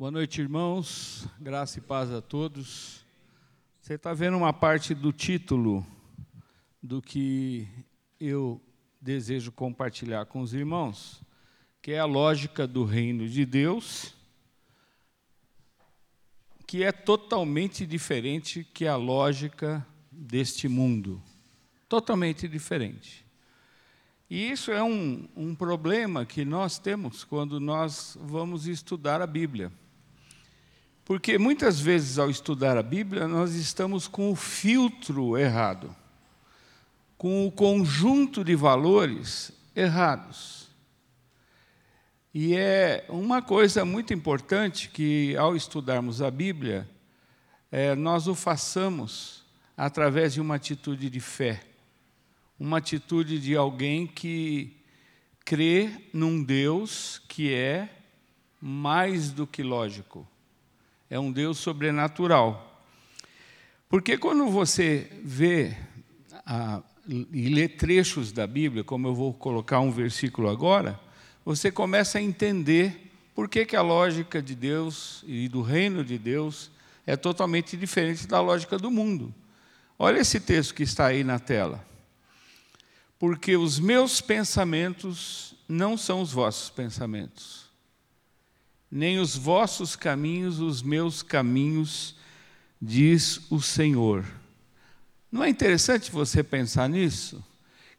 Boa 0.00 0.10
noite, 0.10 0.40
irmãos. 0.40 1.28
Graça 1.38 1.78
e 1.78 1.82
paz 1.82 2.10
a 2.10 2.22
todos. 2.22 3.04
Você 3.82 3.96
está 3.96 4.14
vendo 4.14 4.34
uma 4.34 4.50
parte 4.50 4.94
do 4.94 5.12
título 5.12 5.86
do 6.82 7.02
que 7.02 7.68
eu 8.18 8.58
desejo 8.98 9.52
compartilhar 9.52 10.24
com 10.24 10.40
os 10.40 10.54
irmãos, 10.54 11.20
que 11.82 11.92
é 11.92 11.98
a 11.98 12.06
lógica 12.06 12.66
do 12.66 12.82
reino 12.82 13.28
de 13.28 13.44
Deus, 13.44 14.14
que 16.66 16.82
é 16.82 16.90
totalmente 16.90 17.84
diferente 17.84 18.64
que 18.72 18.86
a 18.86 18.96
lógica 18.96 19.86
deste 20.10 20.66
mundo. 20.66 21.22
Totalmente 21.90 22.48
diferente. 22.48 23.22
E 24.30 24.50
isso 24.50 24.72
é 24.72 24.82
um, 24.82 25.28
um 25.36 25.54
problema 25.54 26.24
que 26.24 26.42
nós 26.42 26.78
temos 26.78 27.22
quando 27.22 27.60
nós 27.60 28.16
vamos 28.18 28.66
estudar 28.66 29.20
a 29.20 29.26
Bíblia. 29.26 29.70
Porque 31.10 31.38
muitas 31.38 31.80
vezes, 31.80 32.20
ao 32.20 32.30
estudar 32.30 32.76
a 32.76 32.84
Bíblia, 32.84 33.26
nós 33.26 33.56
estamos 33.56 34.06
com 34.06 34.30
o 34.30 34.36
filtro 34.36 35.36
errado, 35.36 35.92
com 37.18 37.44
o 37.44 37.50
conjunto 37.50 38.44
de 38.44 38.54
valores 38.54 39.50
errados. 39.74 40.68
E 42.32 42.54
é 42.54 43.04
uma 43.08 43.42
coisa 43.42 43.84
muito 43.84 44.14
importante 44.14 44.88
que, 44.88 45.36
ao 45.36 45.56
estudarmos 45.56 46.22
a 46.22 46.30
Bíblia, 46.30 46.88
é, 47.72 47.96
nós 47.96 48.28
o 48.28 48.34
façamos 48.36 49.44
através 49.76 50.34
de 50.34 50.40
uma 50.40 50.54
atitude 50.54 51.10
de 51.10 51.18
fé, 51.18 51.60
uma 52.56 52.78
atitude 52.78 53.40
de 53.40 53.56
alguém 53.56 54.06
que 54.06 54.76
crê 55.44 55.90
num 56.12 56.40
Deus 56.40 57.20
que 57.26 57.52
é 57.52 57.88
mais 58.60 59.32
do 59.32 59.44
que 59.44 59.64
lógico 59.64 60.24
é 61.10 61.18
um 61.18 61.32
Deus 61.32 61.58
sobrenatural. 61.58 62.86
Porque 63.88 64.16
quando 64.16 64.48
você 64.48 65.10
vê 65.24 65.76
a, 66.46 66.80
e 67.08 67.48
lê 67.48 67.68
trechos 67.68 68.30
da 68.30 68.46
Bíblia, 68.46 68.84
como 68.84 69.08
eu 69.08 69.14
vou 69.14 69.34
colocar 69.34 69.80
um 69.80 69.90
versículo 69.90 70.48
agora, 70.48 70.98
você 71.44 71.72
começa 71.72 72.18
a 72.18 72.22
entender 72.22 73.10
por 73.34 73.48
que, 73.48 73.66
que 73.66 73.74
a 73.74 73.82
lógica 73.82 74.40
de 74.40 74.54
Deus 74.54 75.24
e 75.26 75.48
do 75.48 75.62
reino 75.62 76.04
de 76.04 76.16
Deus 76.16 76.70
é 77.04 77.16
totalmente 77.16 77.76
diferente 77.76 78.28
da 78.28 78.40
lógica 78.40 78.78
do 78.78 78.90
mundo. 78.90 79.34
Olha 79.98 80.20
esse 80.20 80.38
texto 80.38 80.74
que 80.74 80.84
está 80.84 81.06
aí 81.06 81.24
na 81.24 81.40
tela. 81.40 81.84
Porque 83.18 83.56
os 83.56 83.80
meus 83.80 84.20
pensamentos 84.20 85.54
não 85.68 85.96
são 85.96 86.20
os 86.22 86.32
vossos 86.32 86.70
pensamentos 86.70 87.69
nem 88.90 89.18
os 89.18 89.36
vossos 89.36 89.94
caminhos, 89.94 90.58
os 90.58 90.82
meus 90.82 91.22
caminhos, 91.22 92.16
diz 92.80 93.40
o 93.50 93.60
Senhor. 93.60 94.24
Não 95.30 95.44
é 95.44 95.48
interessante 95.48 96.10
você 96.10 96.42
pensar 96.42 96.88
nisso? 96.88 97.44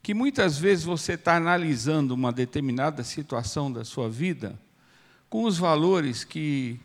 Que 0.03 0.13
muitas 0.13 0.57
vezes 0.57 0.83
você 0.83 1.13
está 1.13 1.37
analisando 1.37 2.13
uma 2.13 2.31
determinada 2.31 3.03
situação 3.03 3.71
da 3.71 3.85
sua 3.85 4.09
vida 4.09 4.59
com 5.29 5.45
os 5.45 5.57
valores 5.57 6.25
que 6.25 6.77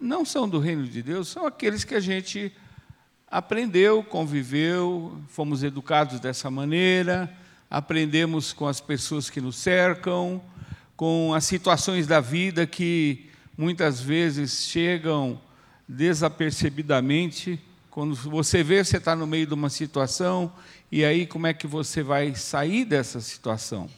não 0.00 0.24
são 0.24 0.48
do 0.48 0.58
reino 0.58 0.84
de 0.84 1.00
Deus, 1.00 1.28
são 1.28 1.46
aqueles 1.46 1.84
que 1.84 1.94
a 1.94 2.00
gente 2.00 2.52
aprendeu, 3.30 4.02
conviveu, 4.02 5.16
fomos 5.28 5.62
educados 5.62 6.18
dessa 6.18 6.50
maneira, 6.50 7.32
aprendemos 7.70 8.52
com 8.52 8.66
as 8.66 8.80
pessoas 8.80 9.30
que 9.30 9.40
nos 9.40 9.54
cercam, 9.54 10.42
com 10.96 11.32
as 11.32 11.44
situações 11.44 12.08
da 12.08 12.20
vida 12.20 12.66
que 12.66 13.30
muitas 13.56 14.00
vezes 14.00 14.64
chegam 14.66 15.40
desapercebidamente. 15.86 17.60
Quando 17.90 18.14
você 18.14 18.62
vê, 18.62 18.82
você 18.82 18.96
está 18.96 19.14
no 19.14 19.26
meio 19.26 19.46
de 19.46 19.54
uma 19.54 19.68
situação, 19.68 20.52
e 20.90 21.04
aí 21.04 21.26
como 21.26 21.46
é 21.46 21.54
que 21.54 21.66
você 21.66 22.02
vai 22.02 22.34
sair 22.34 22.84
dessa 22.84 23.20
situação? 23.20 23.88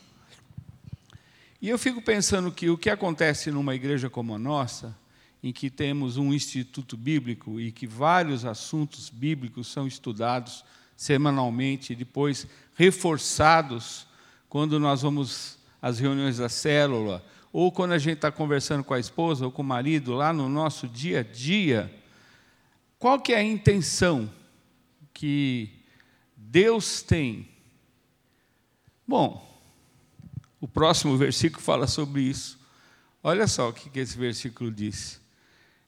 E 1.62 1.68
eu 1.68 1.78
fico 1.78 2.02
pensando 2.02 2.52
que 2.52 2.68
o 2.68 2.76
que 2.76 2.90
acontece 2.90 3.50
numa 3.50 3.74
igreja 3.74 4.10
como 4.10 4.34
a 4.34 4.38
nossa, 4.38 4.94
em 5.42 5.52
que 5.52 5.70
temos 5.70 6.16
um 6.16 6.32
instituto 6.32 6.96
bíblico 6.96 7.60
e 7.60 7.70
que 7.70 7.86
vários 7.86 8.44
assuntos 8.44 9.08
bíblicos 9.08 9.68
são 9.68 9.86
estudados 9.86 10.64
semanalmente 10.96 11.92
e 11.92 11.96
depois 11.96 12.46
reforçados 12.74 14.06
quando 14.48 14.78
nós 14.78 15.02
vamos 15.02 15.58
às 15.80 15.98
reuniões 15.98 16.38
da 16.38 16.48
célula 16.48 17.24
ou 17.54 17.70
quando 17.70 17.92
a 17.92 17.98
gente 17.98 18.16
está 18.16 18.32
conversando 18.32 18.82
com 18.82 18.94
a 18.94 18.98
esposa 18.98 19.44
ou 19.44 19.52
com 19.52 19.62
o 19.62 19.64
marido 19.64 20.12
lá 20.12 20.32
no 20.32 20.48
nosso 20.48 20.88
dia 20.88 21.20
a 21.20 21.22
dia, 21.22 21.88
qual 22.98 23.20
que 23.20 23.32
é 23.32 23.36
a 23.36 23.44
intenção 23.44 24.28
que 25.12 25.70
Deus 26.36 27.00
tem? 27.00 27.48
Bom, 29.06 29.62
o 30.60 30.66
próximo 30.66 31.14
versículo 31.16 31.62
fala 31.62 31.86
sobre 31.86 32.22
isso. 32.22 32.58
Olha 33.22 33.46
só 33.46 33.68
o 33.68 33.72
que 33.72 34.00
esse 34.00 34.18
versículo 34.18 34.68
diz. 34.68 35.20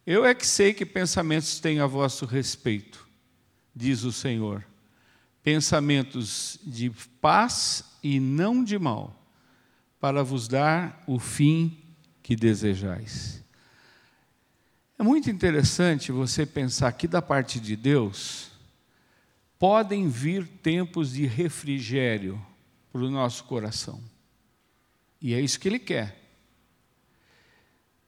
Eu 0.06 0.24
é 0.24 0.36
que 0.36 0.46
sei 0.46 0.72
que 0.72 0.86
pensamentos 0.86 1.58
tenho 1.58 1.82
a 1.82 1.86
vosso 1.88 2.26
respeito, 2.26 3.04
diz 3.74 4.04
o 4.04 4.12
Senhor. 4.12 4.64
Pensamentos 5.42 6.60
de 6.62 6.90
paz 7.20 7.82
e 8.04 8.20
não 8.20 8.62
de 8.62 8.78
mal 8.78 9.25
para 10.00 10.22
vos 10.22 10.48
dar 10.48 11.02
o 11.06 11.18
fim 11.18 11.78
que 12.22 12.36
desejais. 12.36 13.42
É 14.98 15.02
muito 15.02 15.30
interessante 15.30 16.10
você 16.10 16.46
pensar 16.46 16.90
que 16.92 17.06
da 17.06 17.20
parte 17.20 17.60
de 17.60 17.76
Deus 17.76 18.50
podem 19.58 20.08
vir 20.08 20.46
tempos 20.46 21.12
de 21.12 21.26
refrigério 21.26 22.40
para 22.92 23.02
o 23.02 23.10
nosso 23.10 23.44
coração. 23.44 24.02
E 25.20 25.34
é 25.34 25.40
isso 25.40 25.60
que 25.60 25.68
Ele 25.68 25.78
quer. 25.78 26.22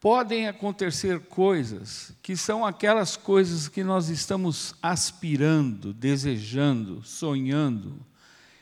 Podem 0.01 0.47
acontecer 0.47 1.21
coisas 1.21 2.13
que 2.23 2.37
são 2.37 2.65
aquelas 2.65 3.17
coisas 3.17 3.69
que 3.69 3.83
nós 3.83 4.09
estamos 4.09 4.75
aspirando, 4.81 5.93
desejando, 5.93 7.03
sonhando, 7.03 8.01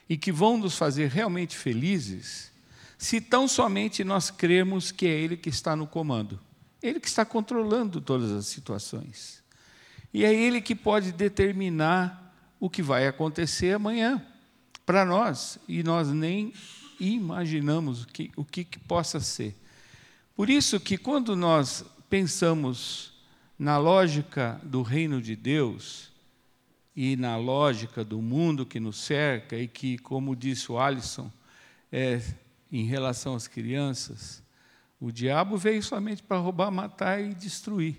e 0.08 0.16
que 0.16 0.32
vão 0.32 0.56
nos 0.56 0.78
fazer 0.78 1.10
realmente 1.10 1.56
felizes 1.56 2.50
se 2.98 3.20
tão 3.20 3.46
somente 3.46 4.02
nós 4.02 4.30
cremos 4.30 4.90
que 4.90 5.06
é 5.06 5.10
Ele 5.10 5.36
que 5.36 5.48
está 5.48 5.76
no 5.76 5.86
comando. 5.86 6.40
Ele 6.82 7.00
que 7.00 7.08
está 7.08 7.24
controlando 7.24 8.00
todas 8.00 8.30
as 8.32 8.46
situações. 8.46 9.42
E 10.12 10.24
é 10.24 10.32
Ele 10.32 10.60
que 10.60 10.74
pode 10.74 11.12
determinar 11.12 12.34
o 12.58 12.70
que 12.70 12.82
vai 12.82 13.06
acontecer 13.06 13.74
amanhã 13.74 14.24
para 14.84 15.04
nós, 15.04 15.58
e 15.66 15.82
nós 15.82 16.08
nem 16.08 16.54
imaginamos 17.00 18.04
o 18.04 18.06
que, 18.06 18.30
o 18.36 18.44
que, 18.44 18.64
que 18.64 18.78
possa 18.78 19.20
ser. 19.20 19.54
Por 20.34 20.48
isso 20.48 20.78
que 20.78 20.96
quando 20.96 21.34
nós 21.34 21.84
pensamos 22.08 23.12
na 23.58 23.78
lógica 23.78 24.60
do 24.62 24.82
reino 24.82 25.20
de 25.20 25.34
Deus 25.34 26.12
e 26.94 27.16
na 27.16 27.36
lógica 27.36 28.04
do 28.04 28.22
mundo 28.22 28.64
que 28.64 28.78
nos 28.78 28.98
cerca 28.98 29.56
e 29.56 29.66
que, 29.66 29.98
como 29.98 30.36
disse 30.36 30.70
o 30.70 30.78
Alisson, 30.78 31.30
é, 31.90 32.22
em 32.70 32.84
relação 32.84 33.34
às 33.34 33.46
crianças, 33.46 34.42
o 35.00 35.12
diabo 35.12 35.56
veio 35.56 35.82
somente 35.82 36.22
para 36.22 36.38
roubar, 36.38 36.70
matar 36.70 37.22
e 37.22 37.34
destruir. 37.34 37.96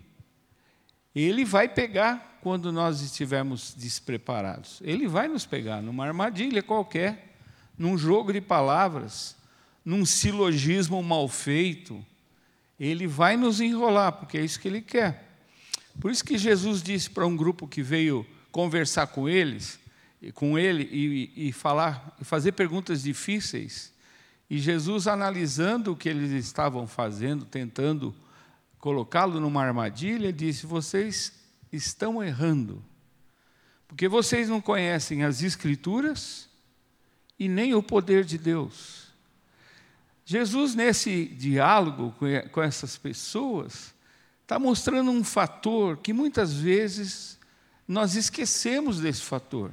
Ele 1.13 1.45
vai 1.45 1.67
pegar 1.67 2.39
quando 2.41 2.71
nós 2.71 3.01
estivermos 3.01 3.73
despreparados. 3.75 4.79
Ele 4.83 5.07
vai 5.07 5.27
nos 5.27 5.45
pegar 5.45 5.81
numa 5.81 6.05
armadilha 6.05 6.61
qualquer, 6.61 7.35
num 7.77 7.97
jogo 7.97 8.31
de 8.33 8.41
palavras, 8.41 9.35
num 9.83 10.05
silogismo 10.05 11.01
mal 11.01 11.27
feito. 11.27 12.05
Ele 12.79 13.07
vai 13.07 13.35
nos 13.35 13.59
enrolar, 13.59 14.13
porque 14.13 14.37
é 14.37 14.45
isso 14.45 14.59
que 14.59 14.67
ele 14.67 14.81
quer. 14.81 15.27
Por 15.99 16.11
isso 16.11 16.23
que 16.23 16.37
Jesus 16.37 16.83
disse 16.83 17.09
para 17.09 17.25
um 17.25 17.35
grupo 17.35 17.67
que 17.67 17.81
veio 17.81 18.25
conversar 18.51 19.07
com 19.07 19.27
eles, 19.27 19.79
com 20.33 20.57
ele 20.57 20.87
e, 20.91 21.47
e 21.47 21.51
falar, 21.51 22.15
fazer 22.21 22.51
perguntas 22.51 23.03
difíceis. 23.03 23.93
E 24.49 24.59
Jesus, 24.59 25.07
analisando 25.07 25.91
o 25.91 25.95
que 25.95 26.07
eles 26.07 26.31
estavam 26.31 26.87
fazendo, 26.87 27.45
tentando 27.45 28.15
colocá-lo 28.79 29.39
numa 29.39 29.63
armadilha, 29.63 30.31
disse: 30.31 30.65
Vocês 30.65 31.33
estão 31.71 32.23
errando, 32.23 32.83
porque 33.87 34.07
vocês 34.07 34.47
não 34.47 34.61
conhecem 34.61 35.23
as 35.23 35.43
Escrituras 35.43 36.47
e 37.37 37.49
nem 37.49 37.75
o 37.75 37.83
poder 37.83 38.23
de 38.23 38.37
Deus. 38.37 39.07
Jesus, 40.25 40.75
nesse 40.75 41.25
diálogo 41.25 42.13
com 42.51 42.61
essas 42.61 42.97
pessoas, 42.97 43.93
está 44.43 44.57
mostrando 44.57 45.11
um 45.11 45.23
fator 45.23 45.97
que 45.97 46.11
muitas 46.11 46.53
vezes 46.53 47.37
nós 47.87 48.15
esquecemos 48.15 48.99
desse 48.99 49.21
fator, 49.21 49.71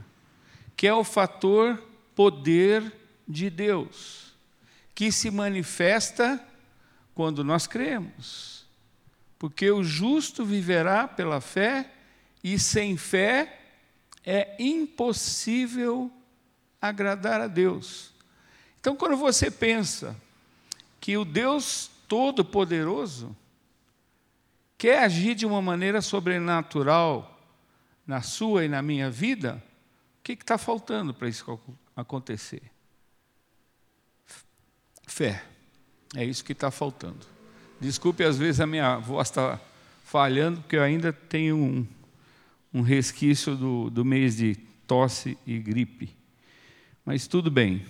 que 0.76 0.86
é 0.86 0.94
o 0.94 1.02
fator 1.02 1.82
poder 2.14 2.92
de 3.26 3.50
Deus 3.50 4.33
que 4.94 5.10
se 5.10 5.30
manifesta 5.30 6.42
quando 7.14 7.42
nós 7.42 7.66
cremos. 7.66 8.64
Porque 9.38 9.70
o 9.70 9.82
justo 9.82 10.44
viverá 10.44 11.08
pela 11.08 11.40
fé, 11.40 11.90
e 12.42 12.58
sem 12.58 12.96
fé 12.96 13.60
é 14.24 14.56
impossível 14.58 16.10
agradar 16.80 17.40
a 17.40 17.46
Deus. 17.46 18.12
Então, 18.80 18.94
quando 18.94 19.16
você 19.16 19.50
pensa 19.50 20.16
que 21.00 21.16
o 21.16 21.24
Deus 21.24 21.90
Todo-Poderoso 22.06 23.34
quer 24.76 24.98
agir 25.02 25.34
de 25.34 25.46
uma 25.46 25.62
maneira 25.62 26.02
sobrenatural 26.02 27.40
na 28.06 28.20
sua 28.20 28.66
e 28.66 28.68
na 28.68 28.82
minha 28.82 29.10
vida, 29.10 29.62
o 30.20 30.22
que 30.22 30.32
está 30.32 30.58
faltando 30.58 31.14
para 31.14 31.28
isso 31.28 31.58
acontecer? 31.96 32.73
Fé. 35.14 35.44
É 36.16 36.24
isso 36.24 36.44
que 36.44 36.50
está 36.50 36.72
faltando. 36.72 37.24
Desculpe, 37.80 38.24
às 38.24 38.36
vezes 38.36 38.60
a 38.60 38.66
minha 38.66 38.96
voz 38.96 39.28
está 39.28 39.60
falhando, 40.02 40.60
porque 40.60 40.74
eu 40.74 40.82
ainda 40.82 41.12
tenho 41.12 41.56
um, 41.56 41.86
um 42.74 42.82
resquício 42.82 43.54
do, 43.54 43.90
do 43.90 44.04
mês 44.04 44.36
de 44.36 44.56
tosse 44.88 45.38
e 45.46 45.56
gripe. 45.60 46.10
Mas 47.06 47.28
tudo 47.28 47.48
bem. 47.48 47.86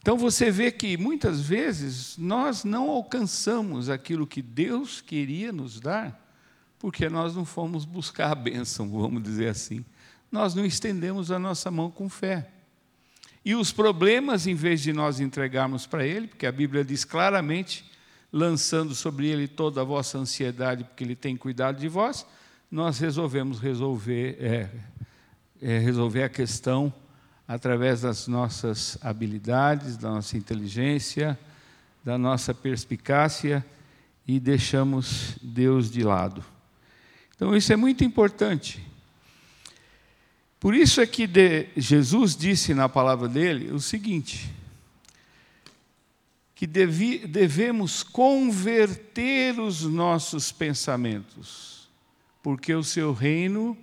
Então 0.00 0.18
você 0.18 0.50
vê 0.50 0.72
que 0.72 0.96
muitas 0.96 1.40
vezes 1.40 2.18
nós 2.18 2.64
não 2.64 2.90
alcançamos 2.90 3.88
aquilo 3.88 4.26
que 4.26 4.42
Deus 4.42 5.00
queria 5.00 5.52
nos 5.52 5.78
dar, 5.78 6.20
porque 6.80 7.08
nós 7.08 7.32
não 7.36 7.44
fomos 7.44 7.84
buscar 7.84 8.32
a 8.32 8.34
bênção, 8.34 8.88
vamos 9.00 9.22
dizer 9.22 9.50
assim. 9.50 9.84
Nós 10.32 10.52
não 10.52 10.64
estendemos 10.64 11.30
a 11.30 11.38
nossa 11.38 11.70
mão 11.70 11.92
com 11.92 12.08
fé. 12.08 12.50
E 13.44 13.54
os 13.54 13.72
problemas, 13.72 14.46
em 14.46 14.54
vez 14.54 14.80
de 14.80 14.92
nós 14.92 15.18
entregarmos 15.18 15.86
para 15.86 16.06
Ele, 16.06 16.26
porque 16.26 16.46
a 16.46 16.52
Bíblia 16.52 16.84
diz 16.84 17.04
claramente, 17.04 17.84
lançando 18.32 18.94
sobre 18.94 19.28
Ele 19.28 19.48
toda 19.48 19.80
a 19.80 19.84
vossa 19.84 20.18
ansiedade, 20.18 20.84
porque 20.84 21.02
Ele 21.02 21.16
tem 21.16 21.36
cuidado 21.36 21.78
de 21.78 21.88
vós, 21.88 22.26
nós 22.70 22.98
resolvemos 22.98 23.58
resolver, 23.58 24.36
é, 24.40 24.70
é, 25.60 25.78
resolver 25.78 26.22
a 26.22 26.28
questão 26.28 26.92
através 27.48 28.02
das 28.02 28.28
nossas 28.28 28.96
habilidades, 29.02 29.96
da 29.96 30.10
nossa 30.10 30.36
inteligência, 30.36 31.38
da 32.04 32.16
nossa 32.16 32.54
perspicácia 32.54 33.64
e 34.26 34.38
deixamos 34.38 35.36
Deus 35.42 35.90
de 35.90 36.04
lado. 36.04 36.44
Então, 37.34 37.56
isso 37.56 37.72
é 37.72 37.76
muito 37.76 38.04
importante. 38.04 38.86
Por 40.60 40.74
isso 40.74 41.00
é 41.00 41.06
que 41.06 41.26
Jesus 41.74 42.36
disse 42.36 42.74
na 42.74 42.86
palavra 42.86 43.26
dele 43.26 43.72
o 43.72 43.80
seguinte: 43.80 44.54
que 46.54 46.66
devemos 46.66 48.02
converter 48.02 49.58
os 49.58 49.80
nossos 49.80 50.52
pensamentos, 50.52 51.88
porque 52.42 52.74
o 52.74 52.84
seu 52.84 53.14
reino 53.14 53.74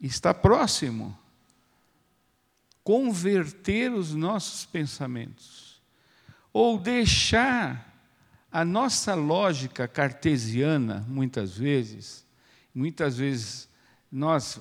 está 0.00 0.32
próximo. 0.32 1.18
Converter 2.84 3.92
os 3.92 4.14
nossos 4.14 4.64
pensamentos, 4.64 5.82
ou 6.52 6.78
deixar 6.78 8.00
a 8.50 8.64
nossa 8.64 9.14
lógica 9.14 9.88
cartesiana, 9.88 11.04
muitas 11.08 11.58
vezes, 11.58 12.24
muitas 12.72 13.18
vezes 13.18 13.67
nós 14.10 14.60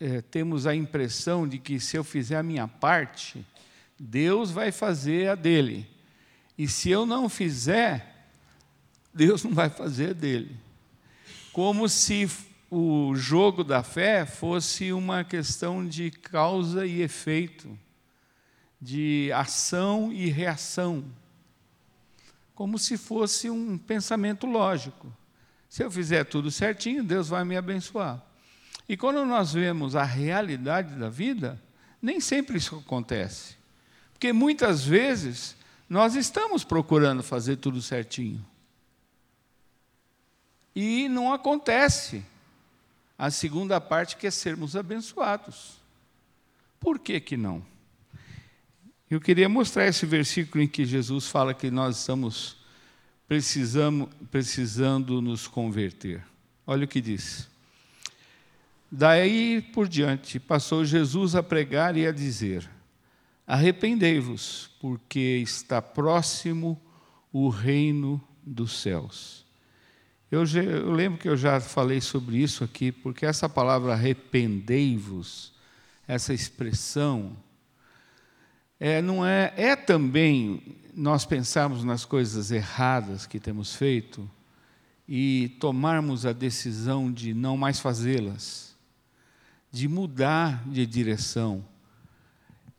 é, 0.00 0.20
temos 0.22 0.66
a 0.66 0.74
impressão 0.74 1.46
de 1.46 1.58
que 1.58 1.78
se 1.78 1.96
eu 1.96 2.02
fizer 2.02 2.36
a 2.36 2.42
minha 2.42 2.66
parte, 2.66 3.44
Deus 3.98 4.50
vai 4.50 4.72
fazer 4.72 5.28
a 5.28 5.34
dele. 5.34 5.88
E 6.58 6.66
se 6.66 6.90
eu 6.90 7.06
não 7.06 7.28
fizer, 7.28 8.28
Deus 9.14 9.44
não 9.44 9.52
vai 9.52 9.70
fazer 9.70 10.10
a 10.10 10.12
dele. 10.12 10.56
Como 11.52 11.88
se 11.88 12.28
o 12.70 13.14
jogo 13.14 13.62
da 13.62 13.82
fé 13.82 14.26
fosse 14.26 14.92
uma 14.92 15.22
questão 15.22 15.86
de 15.86 16.10
causa 16.10 16.86
e 16.86 17.02
efeito, 17.02 17.78
de 18.80 19.30
ação 19.32 20.12
e 20.12 20.28
reação, 20.28 21.04
como 22.54 22.78
se 22.78 22.96
fosse 22.96 23.48
um 23.48 23.78
pensamento 23.78 24.46
lógico. 24.46 25.12
Se 25.68 25.84
eu 25.84 25.90
fizer 25.90 26.24
tudo 26.24 26.50
certinho, 26.50 27.04
Deus 27.04 27.28
vai 27.28 27.44
me 27.44 27.56
abençoar. 27.56 28.31
E 28.92 28.96
quando 28.98 29.24
nós 29.24 29.54
vemos 29.54 29.96
a 29.96 30.04
realidade 30.04 30.94
da 30.96 31.08
vida, 31.08 31.58
nem 32.02 32.20
sempre 32.20 32.58
isso 32.58 32.76
acontece. 32.76 33.56
Porque 34.12 34.34
muitas 34.34 34.84
vezes 34.84 35.56
nós 35.88 36.14
estamos 36.14 36.62
procurando 36.62 37.22
fazer 37.22 37.56
tudo 37.56 37.80
certinho. 37.80 38.44
E 40.76 41.08
não 41.08 41.32
acontece. 41.32 42.22
A 43.16 43.30
segunda 43.30 43.80
parte 43.80 44.14
que 44.14 44.26
é 44.26 44.30
sermos 44.30 44.76
abençoados. 44.76 45.78
Por 46.78 46.98
que 46.98 47.18
que 47.18 47.38
não? 47.38 47.64
Eu 49.08 49.22
queria 49.22 49.48
mostrar 49.48 49.86
esse 49.86 50.04
versículo 50.04 50.62
em 50.62 50.68
que 50.68 50.84
Jesus 50.84 51.28
fala 51.28 51.54
que 51.54 51.70
nós 51.70 52.00
estamos 52.00 52.58
precisamos, 53.26 54.10
precisando 54.30 55.22
nos 55.22 55.48
converter. 55.48 56.22
Olha 56.66 56.84
o 56.84 56.88
que 56.88 57.00
diz. 57.00 57.50
Daí 58.94 59.62
por 59.72 59.88
diante, 59.88 60.38
passou 60.38 60.84
Jesus 60.84 61.34
a 61.34 61.42
pregar 61.42 61.96
e 61.96 62.06
a 62.06 62.12
dizer: 62.12 62.68
Arrependei-vos, 63.46 64.70
porque 64.78 65.40
está 65.42 65.80
próximo 65.80 66.78
o 67.32 67.48
reino 67.48 68.22
dos 68.44 68.82
céus. 68.82 69.46
Eu, 70.30 70.44
eu, 70.44 70.92
lembro 70.92 71.18
que 71.18 71.26
eu 71.26 71.38
já 71.38 71.58
falei 71.58 72.02
sobre 72.02 72.36
isso 72.36 72.62
aqui, 72.62 72.92
porque 72.92 73.24
essa 73.24 73.48
palavra 73.48 73.94
arrependei-vos, 73.94 75.54
essa 76.06 76.34
expressão, 76.34 77.34
é, 78.78 79.00
não 79.00 79.24
é, 79.24 79.54
é 79.56 79.74
também 79.74 80.76
nós 80.92 81.24
pensarmos 81.24 81.82
nas 81.82 82.04
coisas 82.04 82.50
erradas 82.50 83.24
que 83.24 83.40
temos 83.40 83.74
feito 83.74 84.30
e 85.08 85.56
tomarmos 85.58 86.26
a 86.26 86.32
decisão 86.34 87.10
de 87.10 87.32
não 87.32 87.56
mais 87.56 87.80
fazê-las, 87.80 88.71
de 89.72 89.88
mudar 89.88 90.62
de 90.68 90.86
direção. 90.86 91.64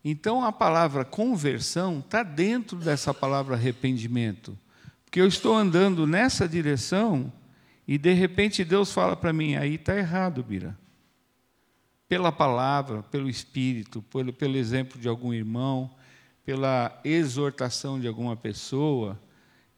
Então 0.05 0.43
a 0.43 0.51
palavra 0.51 1.03
conversão 1.03 1.99
está 1.99 2.23
dentro 2.23 2.77
dessa 2.77 3.13
palavra 3.13 3.55
arrependimento, 3.55 4.57
porque 5.03 5.19
eu 5.19 5.27
estou 5.27 5.55
andando 5.55 6.05
nessa 6.05 6.47
direção 6.47 7.33
e 7.87 7.97
de 7.97 8.13
repente 8.13 8.63
Deus 8.63 8.91
fala 8.93 9.15
para 9.15 9.33
mim: 9.33 9.55
aí 9.55 9.75
está 9.75 9.97
errado, 9.97 10.43
Bira. 10.43 10.77
Pela 12.07 12.31
palavra, 12.31 13.01
pelo 13.03 13.29
Espírito, 13.29 14.01
pelo, 14.03 14.31
pelo 14.31 14.55
exemplo 14.55 14.99
de 14.99 15.07
algum 15.07 15.33
irmão, 15.33 15.89
pela 16.45 16.99
exortação 17.03 17.99
de 17.99 18.07
alguma 18.07 18.35
pessoa, 18.35 19.19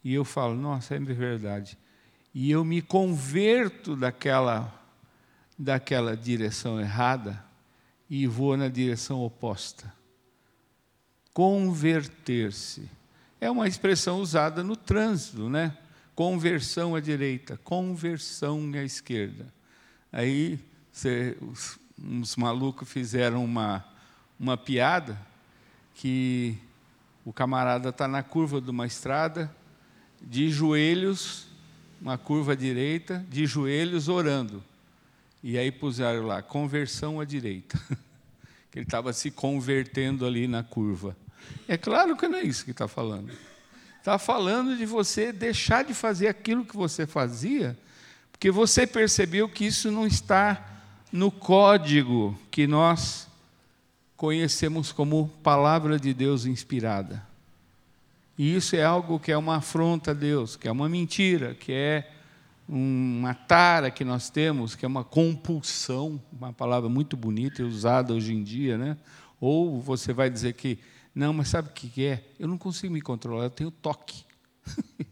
e 0.03 0.13
eu 0.13 0.25
falo: 0.25 0.55
nossa, 0.55 0.95
é 0.95 0.99
verdade. 0.99 1.77
E 2.33 2.51
eu 2.51 2.65
me 2.65 2.81
converto 2.81 3.95
daquela, 3.95 4.84
daquela 5.57 6.15
direção 6.15 6.79
errada 6.79 7.43
e 8.09 8.27
vou 8.27 8.55
na 8.57 8.67
direção 8.67 9.21
oposta. 9.21 9.93
Converter-se. 11.33 12.89
É 13.39 13.49
uma 13.49 13.67
expressão 13.67 14.19
usada 14.19 14.63
no 14.63 14.75
trânsito, 14.75 15.49
né? 15.49 15.77
conversão 16.15 16.95
à 16.95 17.01
direita, 17.01 17.59
conversão 17.63 18.71
à 18.73 18.83
esquerda. 18.83 19.53
Aí 20.11 20.57
cê, 20.91 21.37
os, 21.41 21.77
uns 22.01 22.37
malucos 22.37 22.89
fizeram 22.89 23.43
uma, 23.43 23.85
uma 24.39 24.55
piada 24.55 25.19
que 25.93 26.57
o 27.25 27.33
camarada 27.33 27.89
está 27.89 28.07
na 28.07 28.23
curva 28.23 28.61
de 28.61 28.69
uma 28.69 28.87
estrada, 28.87 29.53
de 30.21 30.49
joelhos, 30.49 31.47
uma 32.01 32.17
curva 32.17 32.53
à 32.53 32.55
direita, 32.55 33.25
de 33.29 33.45
joelhos 33.45 34.07
orando. 34.07 34.63
E 35.47 35.59
aí 35.59 35.71
puseram 35.71 36.25
lá, 36.25 36.41
conversão 36.41 37.19
à 37.19 37.23
direita. 37.23 37.79
que 38.71 38.79
ele 38.79 38.85
estava 38.87 39.13
se 39.13 39.29
convertendo 39.29 40.25
ali 40.25 40.47
na 40.47 40.63
curva. 40.63 41.15
É 41.67 41.77
claro 41.77 42.17
que 42.17 42.27
não 42.27 42.39
é 42.39 42.41
isso 42.41 42.65
que 42.65 42.71
está 42.71 42.87
falando. 42.87 43.31
Está 43.99 44.17
falando 44.17 44.75
de 44.75 44.87
você 44.87 45.31
deixar 45.31 45.83
de 45.83 45.93
fazer 45.93 46.29
aquilo 46.29 46.65
que 46.65 46.75
você 46.75 47.05
fazia, 47.05 47.77
porque 48.31 48.49
você 48.49 48.87
percebeu 48.87 49.47
que 49.47 49.67
isso 49.67 49.91
não 49.91 50.07
está 50.07 50.81
no 51.11 51.29
código 51.29 52.35
que 52.49 52.65
nós 52.65 53.27
conhecemos 54.17 54.91
como 54.91 55.29
palavra 55.43 55.99
de 55.99 56.11
Deus 56.11 56.47
inspirada. 56.47 57.23
E 58.35 58.55
isso 58.55 58.75
é 58.75 58.83
algo 58.83 59.19
que 59.19 59.31
é 59.31 59.37
uma 59.37 59.57
afronta 59.57 60.09
a 60.09 60.15
Deus, 60.15 60.55
que 60.55 60.67
é 60.67 60.71
uma 60.71 60.89
mentira, 60.89 61.53
que 61.53 61.71
é 61.71 62.14
uma 62.67 63.33
tara 63.33 63.91
que 63.91 64.03
nós 64.03 64.29
temos, 64.29 64.75
que 64.75 64.85
é 64.85 64.87
uma 64.87 65.03
compulsão, 65.03 66.21
uma 66.31 66.51
palavra 66.51 66.89
muito 66.89 67.15
bonita 67.15 67.61
e 67.61 67.65
usada 67.65 68.13
hoje 68.13 68.33
em 68.33 68.43
dia, 68.43 68.77
né? 68.77 68.97
Ou 69.39 69.79
você 69.79 70.13
vai 70.13 70.29
dizer 70.29 70.53
que 70.53 70.79
não, 71.13 71.31
mas 71.31 71.49
sabe 71.49 71.69
o 71.69 71.71
que 71.71 72.05
é? 72.05 72.23
Eu 72.39 72.47
não 72.47 72.57
consigo 72.57 72.93
me 72.93 73.01
controlar, 73.01 73.45
eu 73.45 73.49
tenho 73.49 73.71
toque. 73.71 74.23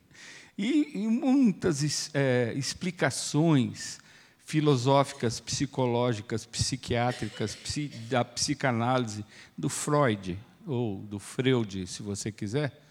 E, 0.56 0.92
e 0.94 1.08
muitas 1.08 2.12
é, 2.14 2.54
explicações 2.56 4.00
filosóficas, 4.46 5.40
psicológicas, 5.40 6.46
psiquiátricas, 6.46 7.56
psi, 7.56 7.88
da 8.08 8.24
psicanálise 8.24 9.26
do 9.58 9.68
Freud, 9.68 10.38
ou 10.68 11.00
do 11.00 11.18
Freud, 11.18 11.88
se 11.88 12.04
você 12.04 12.32
quiser, 12.32 12.84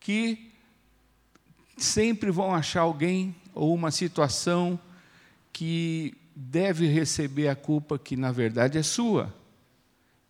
que 0.00 0.50
sempre 1.76 2.32
vão 2.32 2.52
achar 2.52 2.80
alguém 2.80 3.34
ou 3.58 3.74
uma 3.74 3.90
situação 3.90 4.78
que 5.52 6.14
deve 6.34 6.86
receber 6.86 7.48
a 7.48 7.56
culpa 7.56 7.98
que, 7.98 8.16
na 8.16 8.30
verdade, 8.30 8.78
é 8.78 8.82
sua 8.82 9.34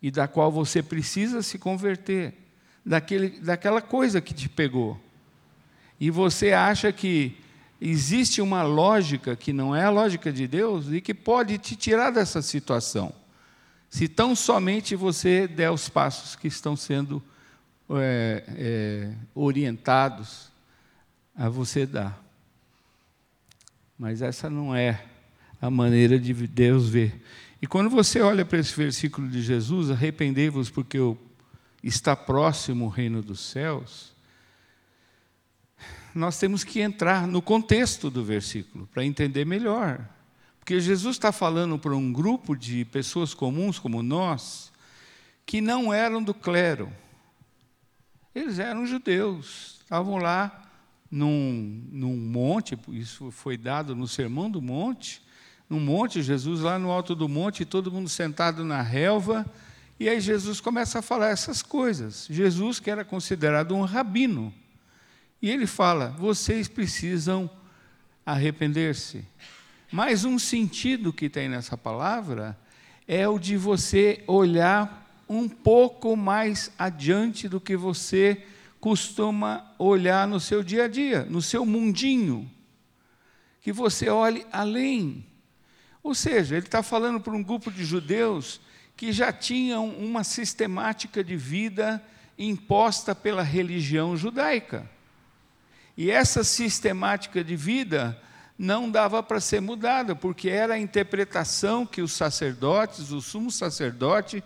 e 0.01 0.09
da 0.09 0.27
qual 0.27 0.51
você 0.51 0.81
precisa 0.81 1.41
se 1.41 1.59
converter, 1.59 2.33
daquele, 2.85 3.39
daquela 3.41 3.81
coisa 3.81 4.19
que 4.19 4.33
te 4.33 4.49
pegou. 4.49 4.99
E 5.99 6.09
você 6.09 6.53
acha 6.53 6.91
que 6.91 7.37
existe 7.79 8.41
uma 8.41 8.63
lógica 8.63 9.35
que 9.35 9.53
não 9.53 9.75
é 9.75 9.83
a 9.83 9.89
lógica 9.89 10.31
de 10.31 10.47
Deus 10.47 10.91
e 10.91 11.01
que 11.01 11.13
pode 11.13 11.57
te 11.57 11.75
tirar 11.75 12.11
dessa 12.11 12.41
situação, 12.41 13.13
se 13.89 14.07
tão 14.07 14.35
somente 14.35 14.95
você 14.95 15.47
der 15.47 15.71
os 15.71 15.89
passos 15.89 16.35
que 16.35 16.47
estão 16.47 16.75
sendo 16.75 17.21
é, 17.91 18.43
é, 18.47 19.13
orientados 19.35 20.49
a 21.35 21.49
você 21.49 21.85
dar. 21.85 22.28
Mas 23.99 24.21
essa 24.21 24.49
não 24.49 24.73
é 24.73 25.03
a 25.61 25.69
maneira 25.69 26.17
de 26.17 26.33
Deus 26.33 26.87
ver. 26.87 27.21
E 27.61 27.67
quando 27.67 27.89
você 27.89 28.21
olha 28.21 28.45
para 28.45 28.57
esse 28.57 28.73
versículo 28.73 29.27
de 29.27 29.41
Jesus, 29.41 29.91
arrependei-vos 29.91 30.69
porque 30.69 30.97
está 31.83 32.15
próximo 32.15 32.85
o 32.85 32.89
reino 32.89 33.21
dos 33.21 33.41
céus, 33.41 34.15
nós 36.15 36.39
temos 36.39 36.63
que 36.63 36.79
entrar 36.79 37.27
no 37.27 37.41
contexto 37.41 38.09
do 38.09 38.23
versículo 38.23 38.87
para 38.87 39.03
entender 39.03 39.45
melhor. 39.45 40.07
Porque 40.59 40.79
Jesus 40.79 41.17
está 41.17 41.33
falando 41.33 41.77
para 41.77 41.93
um 41.93 42.13
grupo 42.13 42.55
de 42.55 42.85
pessoas 42.85 43.33
comuns 43.33 43.79
como 43.79 44.01
nós, 44.01 44.71
que 45.45 45.59
não 45.59 45.93
eram 45.93 46.23
do 46.23 46.33
clero. 46.33 46.89
Eles 48.33 48.59
eram 48.59 48.85
judeus, 48.85 49.79
estavam 49.83 50.17
lá 50.17 50.68
num, 51.11 51.83
num 51.91 52.15
monte, 52.15 52.77
isso 52.89 53.31
foi 53.31 53.57
dado 53.57 53.95
no 53.95 54.07
Sermão 54.07 54.49
do 54.49 54.61
Monte, 54.61 55.21
no 55.69 55.79
monte, 55.79 56.23
Jesus 56.23 56.61
lá 56.61 56.79
no 56.79 56.89
alto 56.89 57.13
do 57.13 57.29
monte, 57.29 57.63
todo 57.63 57.91
mundo 57.91 58.09
sentado 58.09 58.63
na 58.63 58.81
relva, 58.81 59.45
e 59.99 60.07
aí 60.07 60.19
Jesus 60.19 60.59
começa 60.59 60.99
a 60.99 61.01
falar 61.01 61.29
essas 61.29 61.61
coisas. 61.61 62.25
Jesus, 62.29 62.79
que 62.79 62.89
era 62.89 63.05
considerado 63.05 63.75
um 63.75 63.83
rabino, 63.83 64.53
e 65.41 65.49
ele 65.49 65.67
fala: 65.67 66.15
vocês 66.17 66.67
precisam 66.67 67.49
arrepender-se. 68.25 69.25
Mas 69.91 70.23
um 70.23 70.37
sentido 70.37 71.11
que 71.11 71.29
tem 71.29 71.49
nessa 71.49 71.77
palavra 71.77 72.57
é 73.07 73.27
o 73.27 73.39
de 73.39 73.57
você 73.57 74.23
olhar 74.27 75.07
um 75.27 75.47
pouco 75.49 76.15
mais 76.15 76.71
adiante 76.77 77.47
do 77.47 77.59
que 77.59 77.75
você 77.75 78.43
costuma 78.79 79.73
olhar 79.77 80.27
no 80.27 80.39
seu 80.39 80.63
dia 80.63 80.85
a 80.85 80.87
dia, 80.87 81.25
no 81.29 81.41
seu 81.41 81.65
mundinho. 81.65 82.49
Que 83.61 83.73
você 83.73 84.09
olhe 84.09 84.45
além. 84.51 85.25
Ou 86.01 86.15
seja, 86.15 86.55
ele 86.55 86.65
está 86.65 86.81
falando 86.81 87.19
para 87.19 87.33
um 87.33 87.43
grupo 87.43 87.71
de 87.71 87.83
judeus 87.83 88.61
que 88.95 89.11
já 89.11 89.31
tinham 89.31 89.89
uma 89.89 90.23
sistemática 90.23 91.23
de 91.23 91.35
vida 91.35 92.03
imposta 92.37 93.13
pela 93.13 93.43
religião 93.43 94.15
judaica. 94.15 94.89
E 95.97 96.09
essa 96.09 96.43
sistemática 96.43 97.43
de 97.43 97.55
vida 97.55 98.19
não 98.57 98.89
dava 98.89 99.21
para 99.21 99.39
ser 99.39 99.61
mudada, 99.61 100.15
porque 100.15 100.49
era 100.49 100.73
a 100.75 100.79
interpretação 100.79 101.85
que 101.85 102.01
os 102.01 102.13
sacerdotes, 102.13 103.11
o 103.11 103.21
sumo 103.21 103.51
sacerdote 103.51 104.43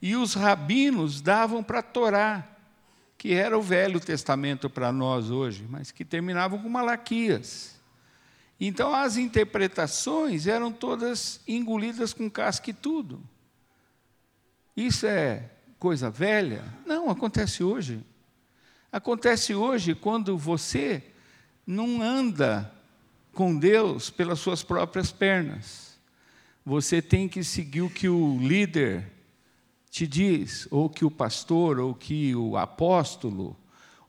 e 0.00 0.16
os 0.16 0.34
rabinos 0.34 1.20
davam 1.20 1.62
para 1.62 1.78
a 1.78 1.82
Torá, 1.82 2.44
que 3.22 3.34
era 3.34 3.56
o 3.56 3.62
Velho 3.62 4.00
Testamento 4.00 4.68
para 4.68 4.90
nós 4.90 5.30
hoje, 5.30 5.64
mas 5.70 5.92
que 5.92 6.04
terminavam 6.04 6.60
com 6.60 6.68
Malaquias. 6.68 7.80
Então 8.58 8.92
as 8.92 9.16
interpretações 9.16 10.48
eram 10.48 10.72
todas 10.72 11.40
engolidas 11.46 12.12
com 12.12 12.28
casca 12.28 12.70
e 12.70 12.72
tudo. 12.74 13.22
Isso 14.76 15.06
é 15.06 15.48
coisa 15.78 16.10
velha? 16.10 16.64
Não, 16.84 17.08
acontece 17.08 17.62
hoje. 17.62 18.04
Acontece 18.90 19.54
hoje 19.54 19.94
quando 19.94 20.36
você 20.36 21.00
não 21.64 22.02
anda 22.02 22.74
com 23.32 23.56
Deus 23.56 24.10
pelas 24.10 24.40
suas 24.40 24.64
próprias 24.64 25.12
pernas. 25.12 25.96
Você 26.66 27.00
tem 27.00 27.28
que 27.28 27.44
seguir 27.44 27.82
o 27.82 27.88
que 27.88 28.08
o 28.08 28.36
líder 28.40 29.12
te 29.92 30.06
diz, 30.06 30.66
ou 30.70 30.88
que 30.88 31.04
o 31.04 31.10
pastor, 31.10 31.78
ou 31.78 31.94
que 31.94 32.34
o 32.34 32.56
apóstolo, 32.56 33.54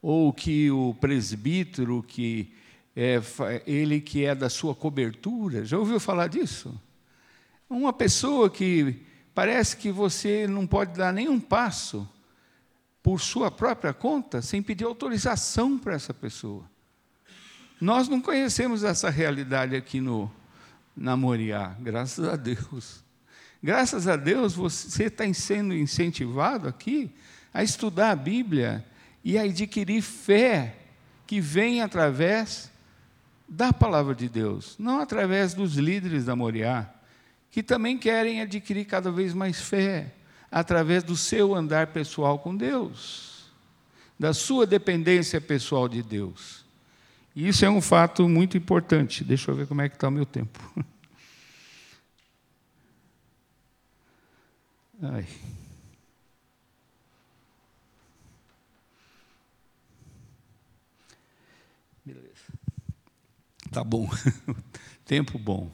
ou 0.02 0.32
que 0.32 0.72
o 0.72 0.94
presbítero 0.94 2.02
que 2.02 2.54
é, 2.96 3.22
ele 3.68 4.00
que 4.00 4.24
é 4.24 4.34
da 4.34 4.50
sua 4.50 4.74
cobertura. 4.74 5.66
Já 5.66 5.78
ouviu 5.78 6.00
falar 6.00 6.28
disso? 6.28 6.74
Uma 7.70 7.92
pessoa 7.92 8.50
que 8.50 9.02
parece 9.36 9.76
que 9.76 9.92
você 9.92 10.48
não 10.48 10.66
pode 10.66 10.98
dar 10.98 11.12
nenhum 11.12 11.38
passo 11.38 12.08
por 13.02 13.20
sua 13.20 13.52
própria 13.52 13.94
conta 13.94 14.42
sem 14.42 14.64
pedir 14.64 14.86
autorização 14.86 15.78
para 15.78 15.96
essa 15.96 16.14
pessoa. 16.14 16.64
Nós 17.82 18.08
não 18.08 18.22
conhecemos 18.22 18.86
essa 18.86 19.10
realidade 19.10 19.76
aqui 19.76 20.00
no 20.00 20.32
na 20.96 21.18
Moriá, 21.18 21.76
graças 21.78 22.26
a 22.26 22.38
Deus. 22.38 23.04
Graças 23.64 24.10
a 24.10 24.18
Deus 24.18 24.54
você 24.54 25.06
está 25.06 25.34
sendo 25.34 25.74
incentivado 25.74 26.68
aqui 26.68 27.10
a 27.54 27.64
estudar 27.64 28.12
a 28.12 28.16
Bíblia 28.16 28.84
e 29.24 29.38
a 29.38 29.44
adquirir 29.44 30.02
fé 30.02 30.76
que 31.26 31.40
vem 31.40 31.82
através 31.82 32.70
da 33.48 33.72
palavra 33.72 34.14
de 34.14 34.28
Deus, 34.28 34.76
não 34.78 35.00
através 35.00 35.54
dos 35.54 35.76
líderes 35.76 36.26
da 36.26 36.36
Moriá, 36.36 36.90
que 37.50 37.64
também 37.64 37.98
querem 37.98 38.42
adquirir 38.42 38.84
cada 38.84 39.10
vez 39.10 39.34
mais 39.34 39.62
fé, 39.62 40.14
através 40.52 41.02
do 41.02 41.16
seu 41.16 41.56
andar 41.56 41.88
pessoal 41.88 42.40
com 42.40 42.54
Deus, 42.54 43.46
da 44.20 44.34
sua 44.34 44.68
dependência 44.68 45.40
pessoal 45.40 45.88
de 45.88 46.04
Deus. 46.04 46.66
Isso 47.34 47.64
é 47.64 47.70
um 47.70 47.82
fato 47.82 48.28
muito 48.28 48.58
importante. 48.58 49.24
Deixa 49.24 49.52
eu 49.52 49.56
ver 49.56 49.68
como 49.68 49.82
é 49.82 49.88
que 49.88 49.96
está 49.96 50.10
o 50.10 50.12
meu 50.12 50.26
tempo. 50.26 50.60
Ai. 55.06 55.28
Tá 63.70 63.84
bom. 63.84 64.10
Tempo 65.04 65.38
bom. 65.38 65.70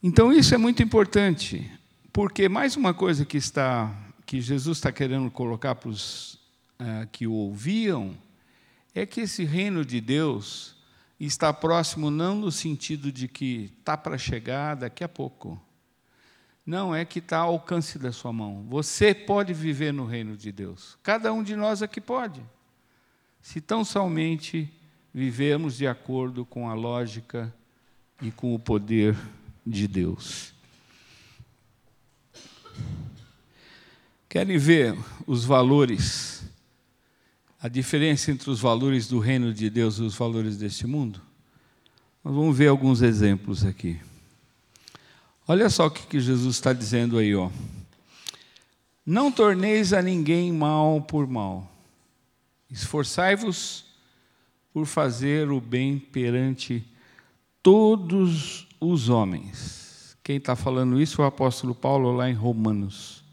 Então 0.00 0.32
isso 0.32 0.54
é 0.54 0.58
muito 0.58 0.80
importante, 0.80 1.68
porque 2.12 2.48
mais 2.48 2.76
uma 2.76 2.94
coisa 2.94 3.24
que 3.24 3.36
está 3.36 3.92
que 4.24 4.40
Jesus 4.40 4.78
está 4.78 4.92
querendo 4.92 5.28
colocar 5.28 5.74
para 5.74 5.88
os 5.88 6.34
uh, 6.78 7.04
que 7.10 7.26
o 7.26 7.32
ouviam 7.32 8.16
é 8.94 9.04
que 9.04 9.22
esse 9.22 9.44
reino 9.44 9.84
de 9.84 10.00
Deus 10.00 10.76
está 11.18 11.52
próximo 11.52 12.12
não 12.12 12.36
no 12.36 12.52
sentido 12.52 13.10
de 13.10 13.26
que 13.26 13.72
está 13.80 13.96
para 13.96 14.16
chegar 14.16 14.76
daqui 14.76 15.02
a 15.02 15.08
pouco. 15.08 15.60
Não 16.70 16.94
é 16.94 17.04
que 17.04 17.18
está 17.18 17.38
ao 17.38 17.54
alcance 17.54 17.98
da 17.98 18.12
sua 18.12 18.32
mão. 18.32 18.64
Você 18.68 19.12
pode 19.12 19.52
viver 19.52 19.92
no 19.92 20.06
reino 20.06 20.36
de 20.36 20.52
Deus. 20.52 20.96
Cada 21.02 21.32
um 21.32 21.42
de 21.42 21.56
nós 21.56 21.82
aqui 21.82 22.00
pode. 22.00 22.40
Se 23.42 23.60
tão 23.60 23.84
somente 23.84 24.72
vivemos 25.12 25.76
de 25.76 25.88
acordo 25.88 26.46
com 26.46 26.70
a 26.70 26.74
lógica 26.74 27.52
e 28.22 28.30
com 28.30 28.54
o 28.54 28.58
poder 28.58 29.16
de 29.66 29.88
Deus. 29.88 30.54
Querem 34.28 34.56
ver 34.56 34.96
os 35.26 35.44
valores, 35.44 36.44
a 37.60 37.66
diferença 37.66 38.30
entre 38.30 38.48
os 38.48 38.60
valores 38.60 39.08
do 39.08 39.18
reino 39.18 39.52
de 39.52 39.68
Deus 39.68 39.96
e 39.96 40.02
os 40.02 40.14
valores 40.14 40.56
deste 40.56 40.86
mundo? 40.86 41.20
Nós 42.22 42.32
vamos 42.32 42.56
ver 42.56 42.68
alguns 42.68 43.02
exemplos 43.02 43.64
aqui. 43.64 43.98
Olha 45.46 45.68
só 45.68 45.86
o 45.86 45.90
que 45.90 46.20
Jesus 46.20 46.56
está 46.56 46.72
dizendo 46.72 47.18
aí, 47.18 47.34
ó. 47.34 47.50
Não 49.04 49.32
torneis 49.32 49.92
a 49.92 50.00
ninguém 50.00 50.52
mal 50.52 51.00
por 51.00 51.26
mal. 51.26 51.70
Esforçai-vos 52.70 53.84
por 54.72 54.86
fazer 54.86 55.50
o 55.50 55.60
bem 55.60 55.98
perante 55.98 56.84
todos 57.62 58.68
os 58.80 59.08
homens. 59.08 60.16
Quem 60.22 60.36
está 60.36 60.54
falando 60.54 61.00
isso 61.00 61.20
é 61.20 61.24
o 61.24 61.28
apóstolo 61.28 61.74
Paulo 61.74 62.12
lá 62.12 62.30
em 62.30 62.34
Romanos, 62.34 63.24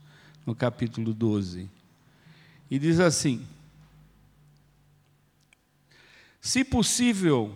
no 0.45 0.55
capítulo 0.55 1.13
12. 1.13 1.69
E 2.71 2.79
diz 2.79 2.99
assim: 2.99 3.45
Se 6.41 6.63
possível, 6.63 7.53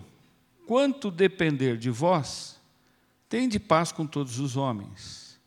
quanto 0.66 1.10
depender 1.10 1.76
de 1.76 1.90
vós, 1.90 2.56
tende 3.32 3.58
paz 3.58 3.90
com 3.90 4.06
todos 4.06 4.38
os 4.38 4.58
homens. 4.58 5.40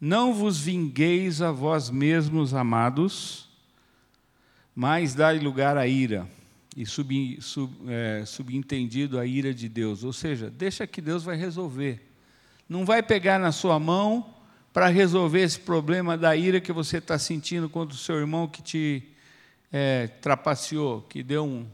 Não 0.00 0.32
vos 0.32 0.60
vingueis 0.60 1.42
a 1.42 1.50
vós 1.50 1.90
mesmos, 1.90 2.54
amados, 2.54 3.48
mas 4.72 5.16
dai 5.16 5.40
lugar 5.40 5.76
à 5.76 5.84
ira, 5.84 6.30
e 6.76 6.86
sub, 6.86 7.36
sub, 7.42 7.74
é, 7.88 8.22
subentendido 8.24 9.18
a 9.18 9.26
ira 9.26 9.52
de 9.52 9.68
Deus. 9.68 10.04
Ou 10.04 10.12
seja, 10.12 10.48
deixa 10.48 10.86
que 10.86 11.00
Deus 11.00 11.24
vai 11.24 11.36
resolver. 11.36 12.08
Não 12.68 12.84
vai 12.84 13.02
pegar 13.02 13.40
na 13.40 13.50
sua 13.50 13.80
mão 13.80 14.32
para 14.72 14.86
resolver 14.86 15.40
esse 15.40 15.58
problema 15.58 16.16
da 16.16 16.36
ira 16.36 16.60
que 16.60 16.72
você 16.72 16.98
está 16.98 17.18
sentindo 17.18 17.68
contra 17.68 17.96
o 17.96 17.98
seu 17.98 18.14
irmão 18.14 18.46
que 18.46 18.62
te 18.62 19.02
é, 19.72 20.06
trapaceou, 20.06 21.02
que 21.02 21.24
deu 21.24 21.44
um, 21.44 21.66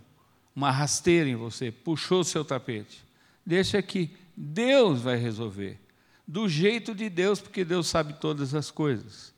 uma 0.57 0.71
rasteira 0.71 1.29
em 1.29 1.37
você, 1.37 1.71
puxou 1.71 2.21
o 2.21 2.25
seu 2.25 2.47
tapete. 2.47 3.05
Deixa 3.45 3.83
que 3.83 4.24
Deus 4.37 5.01
vai 5.01 5.17
resolver. 5.17 5.79
Do 6.27 6.49
jeito 6.49 6.95
de 6.95 7.11
Deus, 7.11 7.41
porque 7.41 7.65
Deus 7.65 7.87
sabe 7.87 8.15
todas 8.15 8.55
as 8.55 8.71
coisas. 8.71 9.35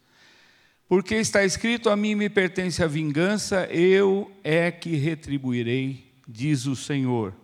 Porque 0.88 1.16
está 1.16 1.44
escrito: 1.44 1.90
A 1.90 1.96
mim 1.96 2.14
me 2.14 2.28
pertence 2.28 2.82
a 2.82 2.86
vingança, 2.86 3.66
eu 3.66 4.30
é 4.44 4.70
que 4.70 4.96
retribuirei, 4.96 6.12
diz 6.26 6.66
o 6.66 6.76
Senhor. 6.76 7.34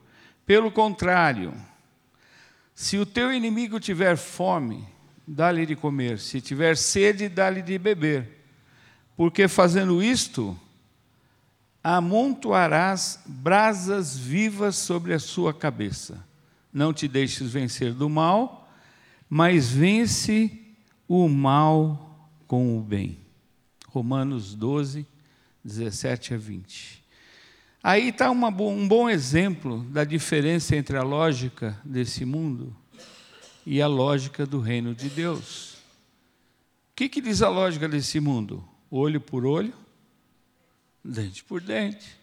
Pelo 0.46 0.70
contrário, 0.70 1.52
se 2.74 2.98
o 2.98 3.06
teu 3.06 3.32
inimigo 3.32 3.80
tiver 3.80 4.16
fome, 4.16 4.86
dá-lhe 5.26 5.66
de 5.66 5.76
comer, 5.76 6.18
se 6.18 6.40
tiver 6.40 6.76
sede, 6.76 7.28
dá-lhe 7.28 7.62
de 7.62 7.78
beber. 7.78 8.44
Porque 9.16 9.46
fazendo 9.48 10.02
isto, 10.02 10.58
amontoarás 11.82 13.20
brasas 13.26 14.16
vivas 14.16 14.76
sobre 14.76 15.12
a 15.12 15.18
sua 15.18 15.52
cabeça. 15.52 16.24
Não 16.72 16.92
te 16.92 17.06
deixes 17.06 17.50
vencer 17.50 17.92
do 17.92 18.08
mal, 18.08 18.72
mas 19.28 19.70
vence 19.70 20.58
o 21.06 21.28
mal 21.28 22.30
com 22.46 22.78
o 22.78 22.82
bem. 22.82 23.18
Romanos 23.88 24.54
12, 24.54 25.06
17 25.64 26.34
a 26.34 26.38
20. 26.38 27.02
Aí 27.82 28.08
está 28.08 28.30
um 28.30 28.86
bom 28.86 29.10
exemplo 29.10 29.84
da 29.90 30.04
diferença 30.04 30.76
entre 30.76 30.96
a 30.96 31.02
lógica 31.02 31.78
desse 31.84 32.24
mundo 32.24 32.74
e 33.66 33.82
a 33.82 33.86
lógica 33.86 34.46
do 34.46 34.60
reino 34.60 34.94
de 34.94 35.08
Deus. 35.08 35.74
O 36.92 36.94
que, 36.94 37.08
que 37.08 37.20
diz 37.20 37.42
a 37.42 37.48
lógica 37.48 37.88
desse 37.88 38.20
mundo? 38.20 38.64
Olho 38.90 39.20
por 39.20 39.44
olho, 39.44 39.74
dente 41.04 41.42
por 41.42 41.60
dente. 41.60 42.21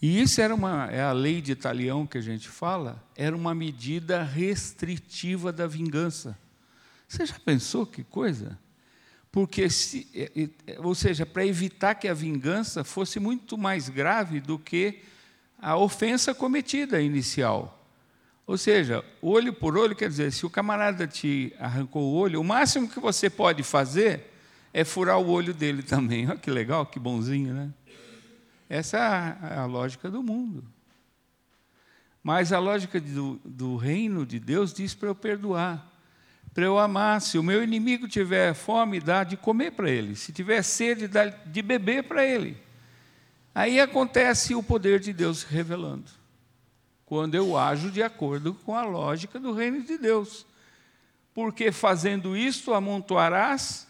E 0.00 0.20
isso 0.20 0.40
era 0.40 0.54
uma, 0.54 0.86
é 0.90 1.02
a 1.02 1.12
lei 1.12 1.42
de 1.42 1.52
Italião 1.52 2.06
que 2.06 2.16
a 2.16 2.22
gente 2.22 2.48
fala, 2.48 3.02
era 3.14 3.36
uma 3.36 3.54
medida 3.54 4.22
restritiva 4.22 5.52
da 5.52 5.66
vingança. 5.66 6.38
Você 7.06 7.26
já 7.26 7.38
pensou 7.44 7.84
que 7.84 8.02
coisa? 8.02 8.58
Porque, 9.30 9.68
se, 9.68 10.08
é, 10.14 10.48
é, 10.66 10.80
ou 10.80 10.94
seja, 10.94 11.26
para 11.26 11.44
evitar 11.44 11.94
que 11.94 12.08
a 12.08 12.14
vingança 12.14 12.82
fosse 12.82 13.20
muito 13.20 13.58
mais 13.58 13.88
grave 13.88 14.40
do 14.40 14.58
que 14.58 15.00
a 15.60 15.76
ofensa 15.76 16.34
cometida 16.34 17.00
inicial. 17.00 17.76
Ou 18.46 18.58
seja, 18.58 19.04
olho 19.22 19.52
por 19.52 19.76
olho 19.76 19.94
quer 19.94 20.08
dizer, 20.08 20.32
se 20.32 20.44
o 20.44 20.50
camarada 20.50 21.06
te 21.06 21.52
arrancou 21.60 22.02
o 22.02 22.14
olho, 22.14 22.40
o 22.40 22.44
máximo 22.44 22.88
que 22.88 22.98
você 22.98 23.30
pode 23.30 23.62
fazer 23.62 24.32
é 24.72 24.82
furar 24.82 25.18
o 25.20 25.28
olho 25.28 25.54
dele 25.54 25.82
também. 25.82 26.26
Olha 26.30 26.38
que 26.38 26.50
legal, 26.50 26.86
que 26.86 26.98
bonzinho, 26.98 27.54
né? 27.54 27.70
Essa 28.70 29.36
é 29.42 29.58
a 29.58 29.64
lógica 29.66 30.08
do 30.08 30.22
mundo. 30.22 30.64
Mas 32.22 32.52
a 32.52 32.60
lógica 32.60 33.00
do, 33.00 33.40
do 33.44 33.74
reino 33.74 34.24
de 34.24 34.38
Deus 34.38 34.72
diz 34.72 34.94
para 34.94 35.08
eu 35.08 35.14
perdoar, 35.14 35.90
para 36.54 36.66
eu 36.66 36.78
amar. 36.78 37.20
Se 37.20 37.36
o 37.36 37.42
meu 37.42 37.64
inimigo 37.64 38.06
tiver 38.06 38.54
fome, 38.54 39.00
dá 39.00 39.24
de 39.24 39.36
comer 39.36 39.72
para 39.72 39.90
ele. 39.90 40.14
Se 40.14 40.32
tiver 40.32 40.62
sede, 40.62 41.08
dá 41.08 41.26
de 41.26 41.62
beber 41.62 42.04
para 42.04 42.24
ele. 42.24 42.56
Aí 43.52 43.80
acontece 43.80 44.54
o 44.54 44.62
poder 44.62 45.00
de 45.00 45.12
Deus 45.12 45.40
se 45.40 45.52
revelando. 45.52 46.08
Quando 47.04 47.34
eu 47.34 47.58
ajo 47.58 47.90
de 47.90 48.04
acordo 48.04 48.54
com 48.54 48.76
a 48.76 48.84
lógica 48.84 49.40
do 49.40 49.52
reino 49.52 49.82
de 49.82 49.98
Deus. 49.98 50.46
Porque 51.34 51.72
fazendo 51.72 52.36
isto, 52.36 52.72
amontoarás 52.72 53.89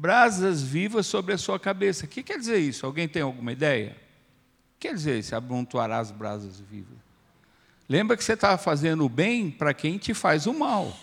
brasas 0.00 0.62
vivas 0.62 1.06
sobre 1.06 1.34
a 1.34 1.38
sua 1.38 1.60
cabeça. 1.60 2.06
O 2.06 2.08
que 2.08 2.22
quer 2.22 2.38
dizer 2.38 2.56
isso? 2.56 2.86
Alguém 2.86 3.06
tem 3.06 3.20
alguma 3.20 3.52
ideia? 3.52 3.90
O 3.90 4.80
que 4.80 4.88
quer 4.88 4.94
dizer 4.94 5.18
isso? 5.18 5.36
Amontoará 5.36 5.98
as 5.98 6.10
brasas 6.10 6.58
vivas. 6.58 6.96
Lembra 7.86 8.16
que 8.16 8.24
você 8.24 8.32
está 8.32 8.56
fazendo 8.56 9.04
o 9.04 9.10
bem 9.10 9.50
para 9.50 9.74
quem 9.74 9.98
te 9.98 10.14
faz 10.14 10.46
o 10.46 10.54
mal. 10.54 10.96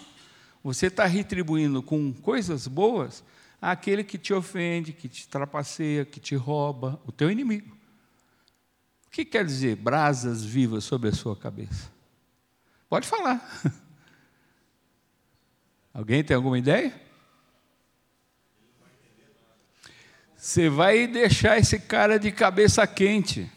Você 0.64 0.88
está 0.88 1.06
retribuindo 1.06 1.84
com 1.84 2.12
coisas 2.12 2.66
boas 2.66 3.24
aquele 3.62 4.04
que 4.04 4.18
te 4.18 4.34
ofende, 4.34 4.92
que 4.92 5.08
te 5.08 5.28
trapaceia, 5.28 6.04
que 6.04 6.20
te 6.20 6.36
rouba, 6.36 7.00
o 7.06 7.12
teu 7.12 7.30
inimigo. 7.30 7.78
O 9.06 9.12
que 9.12 9.24
quer 9.24 9.46
dizer 9.46 9.76
brasas 9.76 10.44
vivas 10.44 10.84
sobre 10.84 11.10
a 11.10 11.14
sua 11.14 11.36
cabeça? 11.36 11.92
Pode 12.90 13.08
falar. 13.08 13.48
Alguém 15.94 16.24
tem 16.24 16.36
alguma 16.36 16.58
ideia? 16.58 17.07
Você 20.48 20.70
vai 20.70 21.08
deixar 21.08 21.58
esse 21.58 21.78
cara 21.78 22.18
de 22.18 22.32
cabeça 22.32 22.88
quente. 22.88 23.52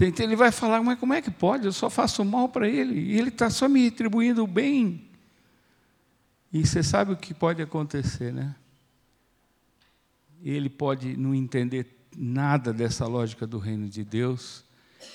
Ele 0.00 0.34
vai 0.34 0.50
falar, 0.50 0.82
mas 0.82 0.98
como 0.98 1.14
é 1.14 1.22
que 1.22 1.30
pode? 1.30 1.66
Eu 1.66 1.72
só 1.72 1.88
faço 1.88 2.24
mal 2.24 2.48
para 2.48 2.68
ele. 2.68 2.98
E 2.98 3.16
ele 3.16 3.28
está 3.28 3.48
só 3.48 3.68
me 3.68 3.84
retribuindo 3.84 4.42
o 4.42 4.46
bem. 4.48 5.08
E 6.52 6.66
você 6.66 6.82
sabe 6.82 7.12
o 7.12 7.16
que 7.16 7.32
pode 7.32 7.62
acontecer, 7.62 8.32
né? 8.32 8.56
Ele 10.42 10.68
pode 10.68 11.16
não 11.16 11.32
entender 11.32 11.86
nada 12.16 12.72
dessa 12.72 13.06
lógica 13.06 13.46
do 13.46 13.58
reino 13.58 13.88
de 13.88 14.02
Deus, 14.02 14.64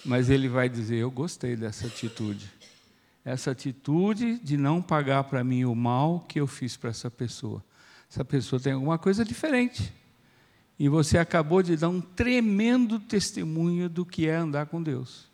mas 0.05 0.29
ele 0.29 0.47
vai 0.47 0.69
dizer: 0.69 0.95
Eu 0.95 1.11
gostei 1.11 1.57
dessa 1.57 1.87
atitude. 1.87 2.49
Essa 3.25 3.51
atitude 3.51 4.39
de 4.39 4.55
não 4.55 4.81
pagar 4.81 5.25
para 5.25 5.43
mim 5.43 5.65
o 5.65 5.75
mal 5.75 6.21
que 6.21 6.39
eu 6.39 6.47
fiz 6.47 6.77
para 6.77 6.89
essa 6.89 7.11
pessoa. 7.11 7.61
Essa 8.09 8.25
pessoa 8.25 8.59
tem 8.59 8.73
alguma 8.73 8.97
coisa 8.97 9.23
diferente. 9.23 9.93
E 10.79 10.87
você 10.89 11.17
acabou 11.17 11.61
de 11.61 11.75
dar 11.75 11.89
um 11.89 12.01
tremendo 12.01 12.99
testemunho 12.99 13.89
do 13.89 14.05
que 14.05 14.27
é 14.27 14.35
andar 14.35 14.65
com 14.67 14.81
Deus. 14.81 15.27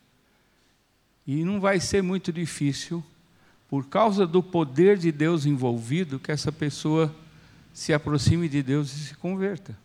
E 1.26 1.44
não 1.44 1.60
vai 1.60 1.80
ser 1.80 2.02
muito 2.02 2.34
difícil, 2.34 3.04
por 3.68 3.88
causa 3.88 4.28
do 4.28 4.44
poder 4.44 4.98
de 4.98 5.12
Deus 5.12 5.46
envolvido, 5.46 6.20
que 6.20 6.32
essa 6.32 6.52
pessoa 6.52 7.16
se 7.74 7.94
aproxime 7.94 8.48
de 8.50 8.62
Deus 8.62 8.96
e 8.96 9.00
se 9.06 9.16
converta. 9.16 9.78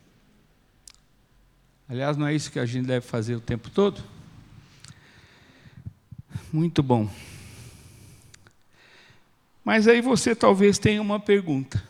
Aliás, 1.88 2.16
não 2.16 2.26
é 2.26 2.34
isso 2.34 2.52
que 2.52 2.58
a 2.58 2.66
gente 2.66 2.86
deve 2.86 3.04
fazer 3.04 3.34
o 3.34 3.40
tempo 3.40 3.68
todo? 3.70 4.02
Muito 6.52 6.82
bom. 6.82 7.10
Mas 9.64 9.88
aí 9.88 10.00
você 10.00 10.34
talvez 10.34 10.78
tenha 10.78 11.02
uma 11.02 11.18
pergunta. 11.20 11.89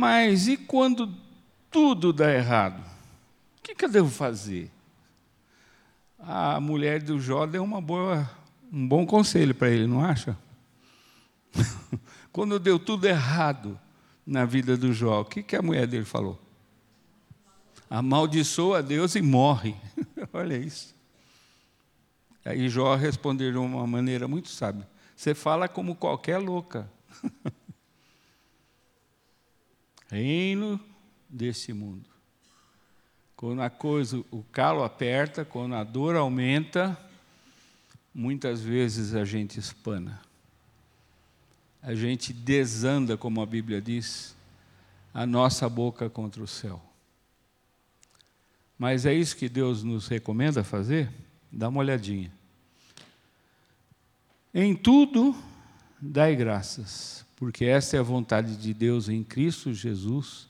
Mas 0.00 0.48
e 0.48 0.56
quando 0.56 1.14
tudo 1.70 2.10
dá 2.10 2.32
errado? 2.32 2.80
O 3.58 3.62
que, 3.62 3.74
que 3.74 3.84
eu 3.84 3.88
devo 3.90 4.08
fazer? 4.08 4.70
A 6.18 6.58
mulher 6.58 7.02
do 7.02 7.20
Jó 7.20 7.44
deu 7.44 7.62
uma 7.62 7.82
boa, 7.82 8.30
um 8.72 8.88
bom 8.88 9.04
conselho 9.04 9.54
para 9.54 9.68
ele, 9.68 9.86
não 9.86 10.02
acha? 10.02 10.38
quando 12.32 12.58
deu 12.58 12.78
tudo 12.78 13.06
errado 13.06 13.78
na 14.26 14.46
vida 14.46 14.74
do 14.74 14.90
Jó, 14.90 15.20
o 15.20 15.24
que, 15.26 15.42
que 15.42 15.54
a 15.54 15.60
mulher 15.60 15.86
dele 15.86 16.06
falou? 16.06 16.40
Amaldiçoa 17.90 18.78
a 18.78 18.82
Deus 18.82 19.14
e 19.16 19.20
morre. 19.20 19.76
Olha 20.32 20.56
isso. 20.56 20.96
Aí 22.42 22.70
Jó 22.70 22.94
respondeu 22.94 23.52
de 23.52 23.58
uma 23.58 23.86
maneira 23.86 24.26
muito 24.26 24.48
sábia. 24.48 24.88
Você 25.14 25.34
fala 25.34 25.68
como 25.68 25.94
qualquer 25.94 26.38
louca. 26.38 26.90
reino 30.10 30.80
desse 31.28 31.72
mundo. 31.72 32.08
Quando 33.36 33.62
a 33.62 33.70
coisa, 33.70 34.22
o 34.30 34.42
calo 34.52 34.82
aperta, 34.82 35.44
quando 35.44 35.74
a 35.74 35.84
dor 35.84 36.16
aumenta, 36.16 36.98
muitas 38.14 38.60
vezes 38.60 39.14
a 39.14 39.24
gente 39.24 39.58
espana. 39.58 40.20
A 41.82 41.94
gente 41.94 42.32
desanda, 42.32 43.16
como 43.16 43.40
a 43.40 43.46
Bíblia 43.46 43.80
diz, 43.80 44.36
a 45.14 45.24
nossa 45.24 45.68
boca 45.68 46.10
contra 46.10 46.42
o 46.42 46.46
céu. 46.46 46.82
Mas 48.78 49.06
é 49.06 49.14
isso 49.14 49.36
que 49.36 49.48
Deus 49.48 49.82
nos 49.82 50.08
recomenda 50.08 50.62
fazer? 50.62 51.10
Dá 51.50 51.68
uma 51.68 51.80
olhadinha. 51.80 52.32
Em 54.52 54.74
tudo, 54.74 55.34
dai 56.00 56.34
graças, 56.34 57.24
porque 57.40 57.64
essa 57.64 57.96
é 57.96 57.98
a 57.98 58.02
vontade 58.02 58.54
de 58.54 58.74
Deus 58.74 59.08
em 59.08 59.24
Cristo 59.24 59.72
Jesus 59.72 60.46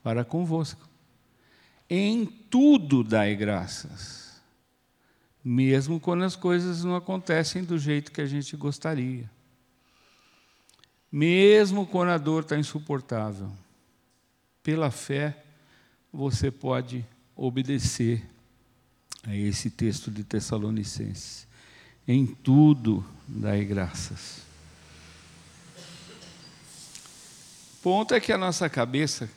para 0.00 0.24
convosco. 0.24 0.88
em 1.88 2.24
tudo 2.24 3.02
dai 3.02 3.34
graças, 3.34 4.40
mesmo 5.44 5.98
quando 5.98 6.22
as 6.22 6.36
coisas 6.36 6.84
não 6.84 6.94
acontecem 6.94 7.64
do 7.64 7.76
jeito 7.76 8.12
que 8.12 8.20
a 8.20 8.26
gente 8.26 8.56
gostaria, 8.56 9.28
mesmo 11.10 11.84
quando 11.84 12.10
a 12.10 12.18
dor 12.18 12.44
está 12.44 12.56
insuportável. 12.56 13.50
Pela 14.62 14.90
fé, 14.92 15.42
você 16.12 16.48
pode 16.48 17.04
obedecer 17.34 18.24
a 19.24 19.34
esse 19.34 19.68
texto 19.68 20.12
de 20.12 20.22
Tessalonicenses. 20.22 21.48
Em 22.06 22.24
tudo 22.24 23.04
dai 23.26 23.64
graças. 23.64 24.48
O 27.69 27.69
ponto 27.82 28.14
é 28.14 28.20
que 28.20 28.32
a 28.32 28.38
nossa 28.38 28.68
cabeça, 28.68 29.28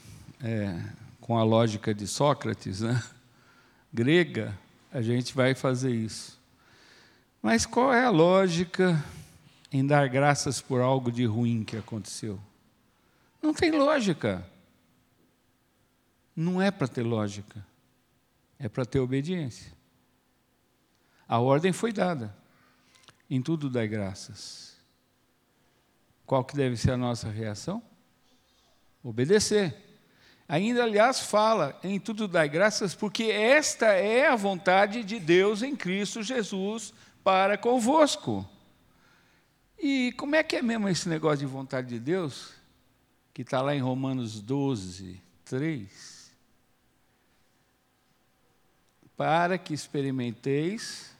é, 0.41 0.79
com 1.21 1.37
a 1.37 1.43
lógica 1.43 1.93
de 1.93 2.05
Sócrates, 2.07 2.81
né, 2.81 3.01
grega, 3.91 4.57
a 4.91 5.01
gente 5.01 5.33
vai 5.33 5.55
fazer 5.55 5.91
isso. 5.91 6.39
Mas 7.41 7.65
qual 7.65 7.93
é 7.93 8.05
a 8.05 8.09
lógica 8.09 9.03
em 9.71 9.85
dar 9.85 10.07
graças 10.07 10.61
por 10.61 10.81
algo 10.81 11.11
de 11.11 11.25
ruim 11.25 11.63
que 11.63 11.75
aconteceu? 11.75 12.39
Não 13.41 13.53
tem 13.53 13.71
lógica. 13.71 14.47
Não 16.35 16.61
é 16.61 16.71
para 16.71 16.87
ter 16.87 17.03
lógica. 17.03 17.65
É 18.57 18.69
para 18.69 18.85
ter 18.85 18.99
obediência. 18.99 19.73
A 21.27 21.39
ordem 21.39 21.73
foi 21.73 21.91
dada. 21.91 22.33
Em 23.29 23.41
tudo 23.41 23.69
dai 23.69 23.87
graças. 23.87 24.77
Qual 26.25 26.43
que 26.45 26.55
deve 26.55 26.77
ser 26.77 26.91
a 26.91 26.97
nossa 26.97 27.29
reação? 27.29 27.83
Obedecer. 29.03 29.75
Ainda, 30.47 30.83
aliás, 30.83 31.19
fala 31.19 31.79
em 31.83 31.99
tudo 31.99 32.27
dai 32.27 32.47
graças, 32.47 32.95
porque 32.95 33.23
esta 33.23 33.87
é 33.87 34.27
a 34.27 34.35
vontade 34.35 35.03
de 35.03 35.19
Deus 35.19 35.61
em 35.61 35.75
Cristo 35.75 36.21
Jesus 36.23 36.93
para 37.23 37.57
convosco. 37.57 38.47
E 39.77 40.13
como 40.13 40.35
é 40.35 40.43
que 40.43 40.55
é 40.55 40.61
mesmo 40.61 40.87
esse 40.87 41.09
negócio 41.09 41.39
de 41.39 41.45
vontade 41.45 41.89
de 41.89 41.99
Deus? 41.99 42.53
Que 43.33 43.41
está 43.41 43.61
lá 43.61 43.75
em 43.75 43.81
Romanos 43.81 44.39
12, 44.39 45.21
3. 45.43 46.31
Para 49.17 49.57
que 49.57 49.73
experimenteis 49.73 51.13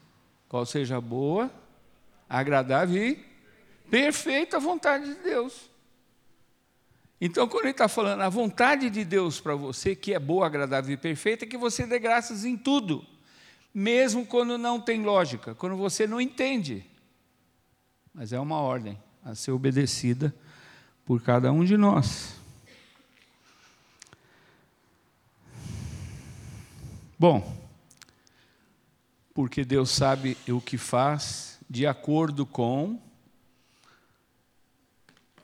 qual 0.48 0.66
seja 0.66 1.02
boa, 1.02 1.52
agradável 2.30 3.04
e 3.04 3.26
perfeita 3.90 4.60
vontade 4.60 5.14
de 5.14 5.22
Deus. 5.22 5.73
Então, 7.26 7.48
quando 7.48 7.64
ele 7.64 7.72
está 7.72 7.88
falando 7.88 8.20
a 8.20 8.28
vontade 8.28 8.90
de 8.90 9.06
Deus 9.06 9.40
para 9.40 9.56
você, 9.56 9.96
que 9.96 10.14
é 10.14 10.20
boa, 10.20 10.46
agradável 10.46 10.94
e 10.94 10.98
perfeita, 10.98 11.46
é 11.46 11.48
que 11.48 11.56
você 11.56 11.88
dê 11.88 11.98
graças 11.98 12.44
em 12.44 12.58
tudo, 12.58 13.02
mesmo 13.74 14.26
quando 14.26 14.58
não 14.58 14.78
tem 14.78 15.02
lógica, 15.02 15.56
quando 15.56 15.78
você 15.78 16.06
não 16.06 16.20
entende. 16.20 16.86
Mas 18.14 18.34
é 18.34 18.40
uma 18.42 18.58
ordem 18.58 19.02
a 19.24 19.34
ser 19.36 19.52
obedecida 19.52 20.36
por 21.06 21.22
cada 21.22 21.50
um 21.50 21.64
de 21.64 21.78
nós. 21.78 22.36
Bom, 27.18 27.58
porque 29.34 29.64
Deus 29.64 29.92
sabe 29.92 30.38
o 30.50 30.60
que 30.60 30.78
faz 30.78 31.58
de 31.70 31.88
acordo 31.88 32.46
com 32.46 33.02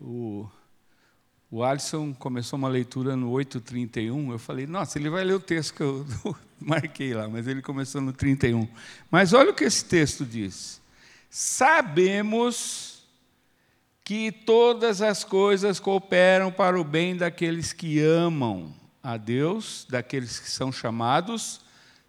o 0.02 0.46
o 1.52 1.64
Alisson 1.64 2.14
começou 2.14 2.58
uma 2.58 2.70
leitura 2.70 3.16
no 3.16 3.32
8:31. 3.32 4.32
Eu 4.32 4.40
falei, 4.40 4.68
nossa, 4.68 5.00
ele 5.00 5.10
vai 5.10 5.24
ler 5.24 5.34
o 5.34 5.40
texto 5.40 5.74
que 5.74 5.82
eu 5.82 6.06
marquei 6.60 7.14
lá, 7.14 7.28
mas 7.28 7.48
ele 7.48 7.62
começou 7.62 8.02
no 8.02 8.14
31. 8.14 8.68
Mas 9.10 9.34
olha 9.34 9.52
o 9.52 9.56
que 9.56 9.64
esse 9.64 9.86
texto 9.86 10.26
diz: 10.26 10.80
Sabemos 11.30 13.04
que 14.04 14.32
todas 14.32 15.02
as 15.02 15.24
coisas 15.24 15.80
cooperam 15.80 16.52
para 16.52 16.80
o 16.80 16.84
bem 16.84 17.16
daqueles 17.16 17.74
que 17.74 18.00
amam 18.00 18.74
a 19.02 19.18
Deus, 19.18 19.86
daqueles 19.90 20.40
que 20.40 20.50
são 20.50 20.72
chamados 20.72 21.62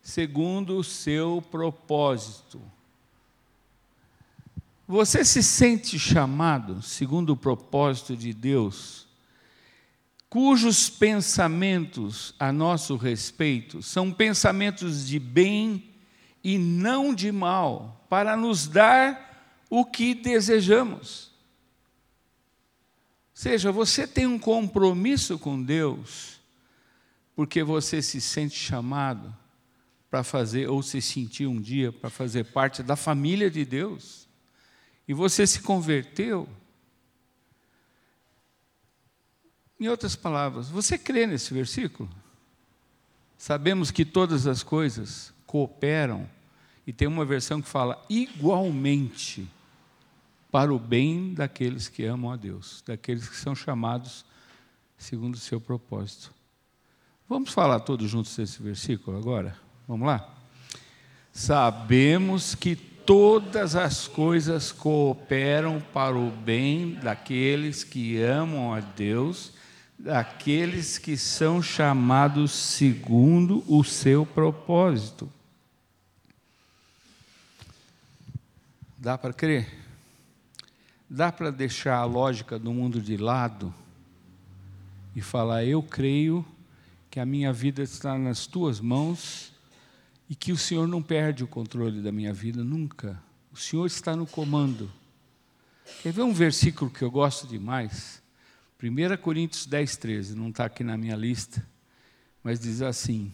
segundo 0.02 0.78
o 0.78 0.84
seu 0.84 1.42
propósito. 1.50 2.60
Você 4.88 5.24
se 5.24 5.42
sente 5.42 5.98
chamado 5.98 6.82
segundo 6.82 7.34
o 7.34 7.36
propósito 7.36 8.16
de 8.16 8.32
Deus? 8.32 9.09
Cujos 10.30 10.88
pensamentos 10.88 12.32
a 12.38 12.52
nosso 12.52 12.94
respeito 12.94 13.82
são 13.82 14.12
pensamentos 14.12 15.08
de 15.08 15.18
bem 15.18 15.92
e 16.42 16.56
não 16.56 17.12
de 17.12 17.32
mal, 17.32 18.06
para 18.08 18.36
nos 18.36 18.68
dar 18.68 19.64
o 19.68 19.84
que 19.84 20.14
desejamos. 20.14 21.32
Ou 23.30 23.42
seja, 23.42 23.72
você 23.72 24.06
tem 24.06 24.26
um 24.26 24.38
compromisso 24.38 25.38
com 25.38 25.60
Deus, 25.60 26.40
porque 27.34 27.62
você 27.62 28.00
se 28.00 28.20
sente 28.20 28.56
chamado 28.56 29.36
para 30.08 30.22
fazer, 30.22 30.68
ou 30.68 30.82
se 30.82 31.02
sentiu 31.02 31.50
um 31.50 31.60
dia 31.60 31.92
para 31.92 32.08
fazer 32.08 32.44
parte 32.44 32.82
da 32.82 32.96
família 32.96 33.50
de 33.50 33.64
Deus, 33.64 34.28
e 35.06 35.12
você 35.12 35.46
se 35.46 35.60
converteu 35.60 36.48
Em 39.80 39.88
outras 39.88 40.14
palavras, 40.14 40.68
você 40.68 40.98
crê 40.98 41.26
nesse 41.26 41.54
versículo? 41.54 42.06
Sabemos 43.38 43.90
que 43.90 44.04
todas 44.04 44.46
as 44.46 44.62
coisas 44.62 45.32
cooperam, 45.46 46.28
e 46.86 46.92
tem 46.92 47.08
uma 47.08 47.24
versão 47.24 47.62
que 47.62 47.68
fala 47.68 48.04
igualmente 48.10 49.48
para 50.50 50.74
o 50.74 50.78
bem 50.78 51.32
daqueles 51.32 51.88
que 51.88 52.04
amam 52.04 52.30
a 52.30 52.36
Deus, 52.36 52.82
daqueles 52.86 53.26
que 53.26 53.36
são 53.36 53.54
chamados 53.54 54.24
segundo 54.98 55.36
o 55.36 55.38
seu 55.38 55.58
propósito. 55.58 56.34
Vamos 57.26 57.50
falar 57.50 57.80
todos 57.80 58.10
juntos 58.10 58.36
desse 58.36 58.62
versículo 58.62 59.16
agora? 59.16 59.56
Vamos 59.88 60.06
lá? 60.06 60.28
Sabemos 61.32 62.54
que 62.54 62.76
todas 62.76 63.74
as 63.76 64.06
coisas 64.06 64.72
cooperam 64.72 65.80
para 65.92 66.18
o 66.18 66.30
bem 66.30 66.94
daqueles 66.94 67.82
que 67.82 68.20
amam 68.20 68.74
a 68.74 68.80
Deus 68.80 69.54
daqueles 70.02 70.96
que 70.96 71.14
são 71.16 71.62
chamados 71.62 72.52
segundo 72.52 73.62
o 73.68 73.84
seu 73.84 74.24
propósito. 74.24 75.30
Dá 78.96 79.18
para 79.18 79.34
crer? 79.34 79.78
Dá 81.08 81.30
para 81.30 81.50
deixar 81.50 81.96
a 81.96 82.04
lógica 82.04 82.58
do 82.58 82.72
mundo 82.72 83.00
de 83.00 83.16
lado 83.16 83.74
e 85.14 85.20
falar: 85.20 85.64
eu 85.64 85.82
creio 85.82 86.44
que 87.10 87.20
a 87.20 87.26
minha 87.26 87.52
vida 87.52 87.82
está 87.82 88.16
nas 88.16 88.46
tuas 88.46 88.80
mãos 88.80 89.52
e 90.30 90.34
que 90.34 90.50
o 90.52 90.56
Senhor 90.56 90.86
não 90.88 91.02
perde 91.02 91.44
o 91.44 91.48
controle 91.48 92.00
da 92.00 92.10
minha 92.10 92.32
vida 92.32 92.64
nunca. 92.64 93.20
O 93.52 93.56
Senhor 93.56 93.84
está 93.84 94.16
no 94.16 94.26
comando. 94.26 94.90
Quer 96.02 96.12
ver 96.12 96.22
um 96.22 96.32
versículo 96.32 96.90
que 96.90 97.02
eu 97.02 97.10
gosto 97.10 97.46
demais? 97.46 98.19
1 98.82 99.16
Coríntios 99.18 99.66
10, 99.66 99.96
13, 99.98 100.34
não 100.34 100.48
está 100.48 100.64
aqui 100.64 100.82
na 100.82 100.96
minha 100.96 101.14
lista, 101.14 101.66
mas 102.42 102.58
diz 102.58 102.80
assim: 102.80 103.30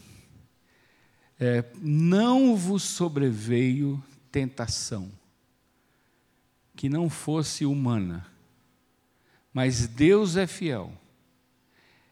é, 1.38 1.64
Não 1.80 2.56
vos 2.56 2.82
sobreveio 2.82 4.02
tentação 4.32 5.08
que 6.74 6.88
não 6.88 7.08
fosse 7.08 7.64
humana, 7.64 8.26
mas 9.52 9.86
Deus 9.86 10.36
é 10.36 10.48
fiel 10.48 10.92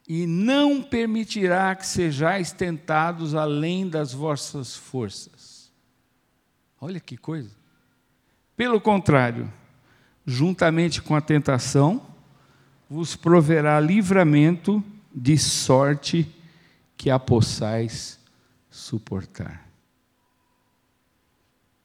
e 0.07 0.27
não 0.27 0.83
permitirá 0.83 1.75
que 1.75 1.87
sejais 1.87 2.53
tentados 2.53 3.35
além 3.35 3.89
das 3.89 4.13
vossas 4.13 4.77
forças. 4.77 5.73
Olha 6.81 7.01
que 7.01 7.17
coisa. 7.17 7.51
Pelo 8.57 8.81
contrário, 8.81 9.53
juntamente 10.25 11.03
com 11.03 11.17
a 11.17 11.21
tentação, 11.21 12.14
vos 12.89 13.17
proverá 13.17 13.81
livramento 13.81 14.83
de 15.15 15.39
sorte 15.39 16.31
que 16.97 17.11
a 17.11 17.19
possais 17.19 18.19
suportar. 18.71 19.69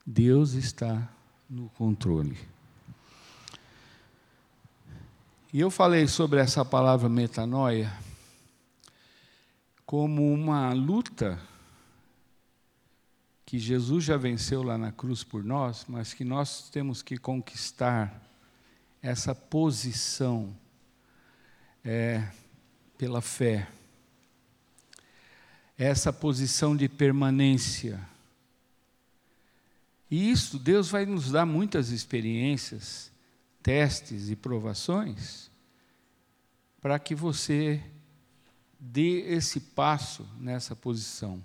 Deus 0.06 0.54
está 0.54 1.08
no 1.50 1.70
controle. 1.70 2.38
E 5.52 5.60
eu 5.60 5.72
falei 5.72 6.08
sobre 6.08 6.40
essa 6.40 6.64
palavra 6.64 7.10
metanoia 7.10 7.92
como 9.86 10.32
uma 10.32 10.72
luta 10.74 11.40
que 13.46 13.58
Jesus 13.58 14.04
já 14.04 14.16
venceu 14.16 14.62
lá 14.62 14.78
na 14.78 14.92
cruz 14.92 15.24
por 15.24 15.44
nós, 15.44 15.86
mas 15.88 16.14
que 16.14 16.24
nós 16.24 16.70
temos 16.70 17.02
que 17.02 17.18
conquistar 17.18 18.22
essa 19.02 19.34
posição 19.34 20.56
é, 21.84 22.28
pela 22.98 23.22
fé. 23.22 23.68
essa 25.78 26.12
posição 26.12 26.76
de 26.76 26.89
permanência. 26.89 28.06
E 30.12 30.30
isso, 30.30 30.60
Deus 30.60 30.89
vai 30.89 31.06
nos 31.06 31.32
dar 31.32 31.46
muitas 31.46 31.89
experiências, 31.89 33.10
testes 33.63 34.30
e 34.30 34.36
provações, 34.36 35.50
para 36.82 37.00
que 37.00 37.15
você 37.15 37.82
dê 38.78 39.22
esse 39.34 39.60
passo 39.60 40.28
nessa 40.38 40.76
posição. 40.76 41.44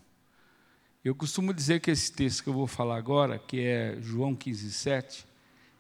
Eu 1.05 1.15
costumo 1.15 1.53
dizer 1.53 1.81
que 1.81 1.91
esse 1.91 2.11
texto 2.11 2.43
que 2.43 2.49
eu 2.49 2.55
vou 2.55 2.67
falar 2.67 2.97
agora, 2.97 3.39
que 3.39 3.61
é 3.61 3.99
João 4.01 4.35
15, 4.35 4.73
7, 4.73 5.27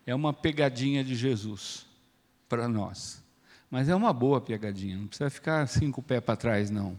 é 0.06 0.14
uma 0.14 0.34
pegadinha 0.34 1.02
de 1.02 1.16
Jesus 1.16 1.86
para 2.48 2.68
nós. 2.68 3.23
Mas 3.70 3.88
é 3.88 3.94
uma 3.94 4.12
boa 4.12 4.40
pegadinha, 4.40 4.96
não 4.96 5.06
precisa 5.06 5.30
ficar 5.30 5.66
cinco 5.66 6.02
pés 6.02 6.22
para 6.22 6.36
trás, 6.36 6.70
não. 6.70 6.98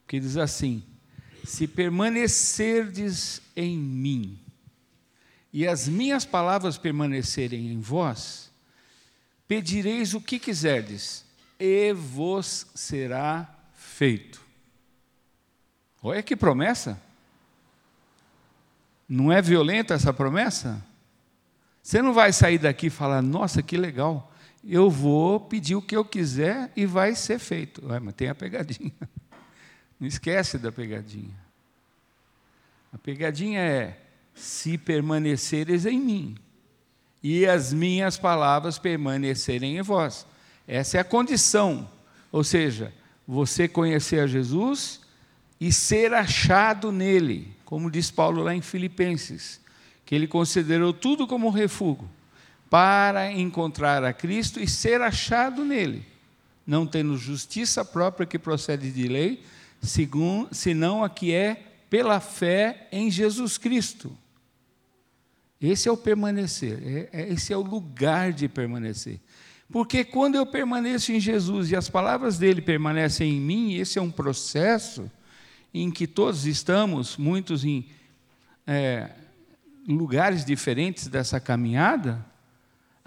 Porque 0.00 0.18
diz 0.18 0.36
assim: 0.36 0.82
Se 1.44 1.66
permanecerdes 1.66 3.40
em 3.54 3.78
mim, 3.78 4.38
e 5.52 5.66
as 5.66 5.88
minhas 5.88 6.24
palavras 6.24 6.76
permanecerem 6.76 7.72
em 7.72 7.80
vós, 7.80 8.50
pedireis 9.46 10.14
o 10.14 10.20
que 10.20 10.38
quiserdes, 10.38 11.24
e 11.58 11.92
vos 11.92 12.66
será 12.74 13.48
feito. 13.74 14.40
Olha 16.02 16.22
que 16.22 16.36
promessa! 16.36 17.00
Não 19.08 19.32
é 19.32 19.40
violenta 19.40 19.94
essa 19.94 20.12
promessa? 20.12 20.84
Você 21.82 22.02
não 22.02 22.12
vai 22.12 22.32
sair 22.32 22.58
daqui 22.58 22.88
e 22.88 22.90
falar, 22.90 23.22
nossa, 23.22 23.62
que 23.62 23.76
legal, 23.76 24.30
eu 24.70 24.90
vou 24.90 25.40
pedir 25.40 25.74
o 25.74 25.82
que 25.82 25.96
eu 25.96 26.04
quiser 26.04 26.70
e 26.76 26.84
vai 26.84 27.14
ser 27.14 27.38
feito. 27.38 27.86
Ué, 27.86 27.98
mas 27.98 28.14
tem 28.14 28.28
a 28.28 28.34
pegadinha. 28.34 28.92
Não 29.98 30.06
esquece 30.06 30.58
da 30.58 30.70
pegadinha. 30.70 31.34
A 32.92 32.98
pegadinha 32.98 33.60
é: 33.60 33.98
se 34.34 34.76
permaneceres 34.76 35.86
em 35.86 35.98
mim 35.98 36.36
e 37.22 37.46
as 37.46 37.72
minhas 37.72 38.18
palavras 38.18 38.78
permanecerem 38.78 39.78
em 39.78 39.82
vós. 39.82 40.26
Essa 40.66 40.98
é 40.98 41.00
a 41.00 41.04
condição. 41.04 41.90
Ou 42.30 42.44
seja, 42.44 42.92
você 43.26 43.66
conhecer 43.66 44.20
a 44.20 44.26
Jesus 44.26 45.00
e 45.58 45.72
ser 45.72 46.12
achado 46.12 46.92
nele, 46.92 47.56
como 47.64 47.90
diz 47.90 48.10
Paulo 48.10 48.42
lá 48.42 48.54
em 48.54 48.60
Filipenses, 48.60 49.60
que 50.04 50.14
ele 50.14 50.28
considerou 50.28 50.92
tudo 50.92 51.26
como 51.26 51.48
refúgio 51.48 52.08
para 52.70 53.32
encontrar 53.32 54.04
a 54.04 54.12
Cristo 54.12 54.60
e 54.60 54.68
ser 54.68 55.00
achado 55.00 55.64
nele, 55.64 56.04
não 56.66 56.86
tendo 56.86 57.16
justiça 57.16 57.84
própria 57.84 58.26
que 58.26 58.38
procede 58.38 58.90
de 58.90 59.08
lei, 59.08 59.42
senão 60.50 61.02
a 61.02 61.08
que 61.08 61.32
é 61.32 61.62
pela 61.88 62.20
fé 62.20 62.88
em 62.92 63.10
Jesus 63.10 63.56
Cristo. 63.56 64.16
Esse 65.60 65.88
é 65.88 65.92
o 65.92 65.96
permanecer, 65.96 66.80
é, 66.84 67.20
é, 67.20 67.32
esse 67.32 67.52
é 67.52 67.56
o 67.56 67.62
lugar 67.62 68.32
de 68.32 68.48
permanecer. 68.48 69.18
Porque 69.70 70.04
quando 70.04 70.36
eu 70.36 70.46
permaneço 70.46 71.12
em 71.12 71.20
Jesus 71.20 71.70
e 71.70 71.76
as 71.76 71.88
palavras 71.88 72.38
dele 72.38 72.62
permanecem 72.62 73.36
em 73.36 73.40
mim, 73.40 73.74
esse 73.74 73.98
é 73.98 74.02
um 74.02 74.10
processo 74.10 75.10
em 75.74 75.90
que 75.90 76.06
todos 76.06 76.46
estamos, 76.46 77.16
muitos 77.16 77.64
em 77.64 77.86
é, 78.66 79.10
lugares 79.86 80.44
diferentes 80.44 81.08
dessa 81.08 81.40
caminhada, 81.40 82.24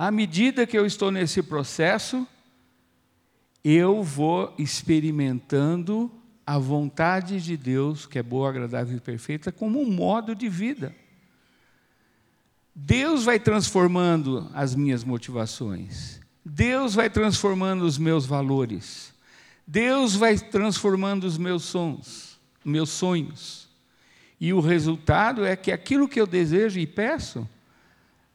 à 0.01 0.09
medida 0.09 0.65
que 0.65 0.75
eu 0.75 0.83
estou 0.83 1.11
nesse 1.11 1.43
processo, 1.43 2.27
eu 3.63 4.01
vou 4.01 4.51
experimentando 4.57 6.11
a 6.43 6.57
vontade 6.57 7.39
de 7.39 7.55
Deus, 7.55 8.07
que 8.07 8.17
é 8.17 8.23
boa, 8.23 8.49
agradável 8.49 8.97
e 8.97 8.99
perfeita, 8.99 9.51
como 9.51 9.79
um 9.79 9.91
modo 9.91 10.33
de 10.33 10.49
vida. 10.49 10.91
Deus 12.73 13.23
vai 13.23 13.39
transformando 13.39 14.49
as 14.55 14.73
minhas 14.73 15.03
motivações. 15.03 16.19
Deus 16.43 16.95
vai 16.95 17.07
transformando 17.07 17.83
os 17.83 17.99
meus 17.99 18.25
valores. 18.25 19.13
Deus 19.67 20.15
vai 20.15 20.35
transformando 20.35 21.25
os 21.25 21.37
meus 21.37 21.61
sons, 21.61 22.39
meus 22.65 22.89
sonhos. 22.89 23.69
E 24.39 24.51
o 24.51 24.61
resultado 24.61 25.45
é 25.45 25.55
que 25.55 25.71
aquilo 25.71 26.09
que 26.09 26.19
eu 26.19 26.25
desejo 26.25 26.79
e 26.79 26.87
peço 26.87 27.47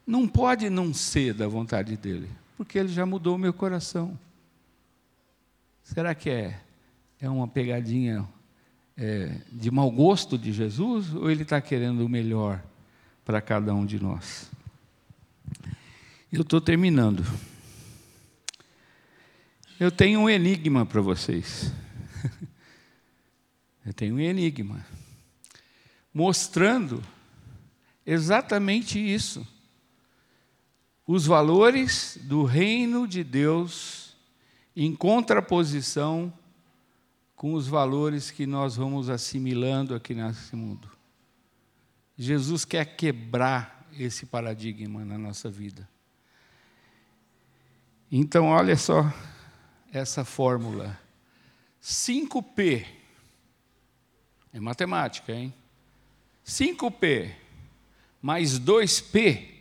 não 0.06 0.28
pode 0.28 0.70
não 0.70 0.94
ser 0.94 1.34
da 1.34 1.48
vontade 1.48 1.96
dele, 1.96 2.30
porque 2.56 2.78
ele 2.78 2.88
já 2.88 3.04
mudou 3.04 3.34
o 3.34 3.38
meu 3.38 3.52
coração. 3.52 4.16
Será 5.82 6.14
que 6.14 6.30
é, 6.30 6.60
é 7.20 7.28
uma 7.28 7.48
pegadinha 7.48 8.26
é, 8.96 9.40
de 9.50 9.70
mau 9.70 9.90
gosto 9.90 10.38
de 10.38 10.52
Jesus 10.52 11.12
ou 11.12 11.30
ele 11.30 11.42
está 11.42 11.60
querendo 11.60 12.04
o 12.04 12.08
melhor 12.08 12.62
para 13.24 13.40
cada 13.40 13.74
um 13.74 13.84
de 13.84 14.00
nós? 14.00 14.50
Eu 16.32 16.42
estou 16.42 16.60
terminando. 16.60 17.24
Eu 19.78 19.90
tenho 19.90 20.20
um 20.20 20.30
enigma 20.30 20.86
para 20.86 21.00
vocês. 21.00 21.72
Eu 23.84 23.92
tenho 23.92 24.16
um 24.16 24.20
enigma. 24.20 24.84
Mostrando 26.12 27.02
exatamente 28.04 28.98
isso. 28.98 29.46
Os 31.06 31.26
valores 31.26 32.18
do 32.22 32.42
reino 32.42 33.06
de 33.06 33.22
Deus 33.22 34.16
em 34.74 34.94
contraposição 34.94 36.32
com 37.34 37.52
os 37.52 37.68
valores 37.68 38.30
que 38.30 38.46
nós 38.46 38.76
vamos 38.76 39.08
assimilando 39.08 39.94
aqui 39.94 40.14
nesse 40.14 40.56
mundo. 40.56 40.90
Jesus 42.16 42.64
quer 42.64 42.84
quebrar 42.96 43.86
esse 43.92 44.26
paradigma 44.26 45.04
na 45.04 45.16
nossa 45.16 45.50
vida. 45.50 45.88
Então, 48.10 48.46
olha 48.46 48.76
só 48.76 49.12
essa 49.92 50.24
fórmula. 50.24 50.98
5P. 51.82 52.86
É 54.52 54.60
matemática, 54.60 55.32
hein? 55.32 55.52
5P 56.44 57.32
mais 58.22 58.58
2P 58.58 59.55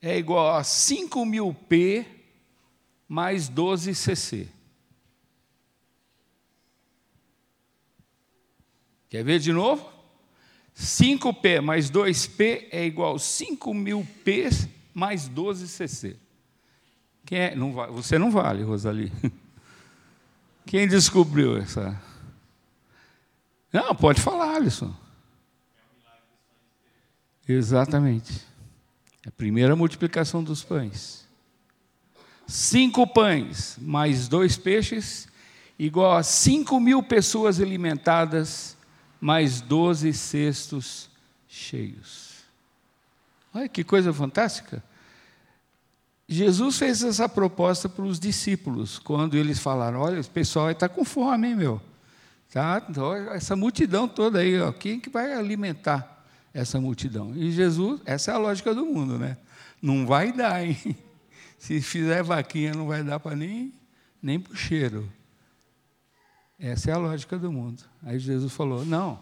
é 0.00 0.18
igual 0.18 0.56
a 0.56 0.62
5.000P 0.62 2.06
mais 3.08 3.48
12CC. 3.48 4.48
Quer 9.08 9.24
ver 9.24 9.38
de 9.38 9.52
novo? 9.52 9.88
5P 10.76 11.60
mais 11.60 11.90
2P 11.90 12.68
é 12.70 12.84
igual 12.84 13.14
a 13.14 13.18
5.000P 13.18 14.68
mais 14.92 15.28
12CC. 15.28 16.16
Quem 17.24 17.38
é? 17.38 17.54
Não, 17.56 17.72
você 17.92 18.18
não 18.18 18.30
vale, 18.30 18.62
Rosali. 18.62 19.12
Quem 20.66 20.86
descobriu 20.86 21.56
essa? 21.56 22.00
Não, 23.72 23.94
pode 23.94 24.20
falar, 24.20 24.56
Alisson. 24.56 24.94
Exatamente. 27.48 28.44
A 29.26 29.30
primeira 29.30 29.74
multiplicação 29.74 30.42
dos 30.42 30.62
pães. 30.62 31.26
Cinco 32.46 33.06
pães 33.06 33.76
mais 33.80 34.28
dois 34.28 34.56
peixes, 34.56 35.26
igual 35.76 36.16
a 36.16 36.22
cinco 36.22 36.78
mil 36.78 37.02
pessoas 37.02 37.60
alimentadas, 37.60 38.76
mais 39.20 39.60
doze 39.60 40.12
cestos 40.12 41.10
cheios. 41.48 42.36
Olha 43.52 43.68
que 43.68 43.82
coisa 43.82 44.12
fantástica. 44.12 44.82
Jesus 46.28 46.78
fez 46.78 47.02
essa 47.02 47.28
proposta 47.28 47.88
para 47.88 48.04
os 48.04 48.20
discípulos, 48.20 48.98
quando 48.98 49.36
eles 49.36 49.58
falaram: 49.58 50.00
Olha, 50.00 50.20
o 50.20 50.24
pessoal 50.28 50.70
está 50.70 50.88
com 50.88 51.04
fome, 51.04 51.48
hein, 51.48 51.56
meu? 51.56 51.80
Tá? 52.52 52.84
Então, 52.88 53.12
essa 53.32 53.56
multidão 53.56 54.06
toda 54.06 54.38
aí, 54.38 54.60
ó, 54.60 54.70
quem 54.72 55.00
que 55.00 55.10
vai 55.10 55.32
alimentar 55.32 56.15
essa 56.56 56.80
multidão? 56.80 57.36
E 57.36 57.50
Jesus, 57.52 58.00
essa 58.06 58.30
é 58.30 58.34
a 58.34 58.38
lógica 58.38 58.74
do 58.74 58.86
mundo, 58.86 59.18
né? 59.18 59.36
Não 59.80 60.06
vai 60.06 60.32
dar, 60.32 60.64
hein? 60.64 60.76
Se 61.58 61.80
fizer 61.80 62.22
vaquinha, 62.22 62.72
não 62.72 62.86
vai 62.86 63.02
dar 63.04 63.20
para 63.20 63.36
nem, 63.36 63.74
nem 64.22 64.40
para 64.40 64.52
o 64.52 64.56
cheiro. 64.56 65.10
Essa 66.58 66.90
é 66.90 66.94
a 66.94 66.98
lógica 66.98 67.38
do 67.38 67.52
mundo. 67.52 67.82
Aí 68.02 68.18
Jesus 68.18 68.52
falou: 68.52 68.84
Não, 68.84 69.20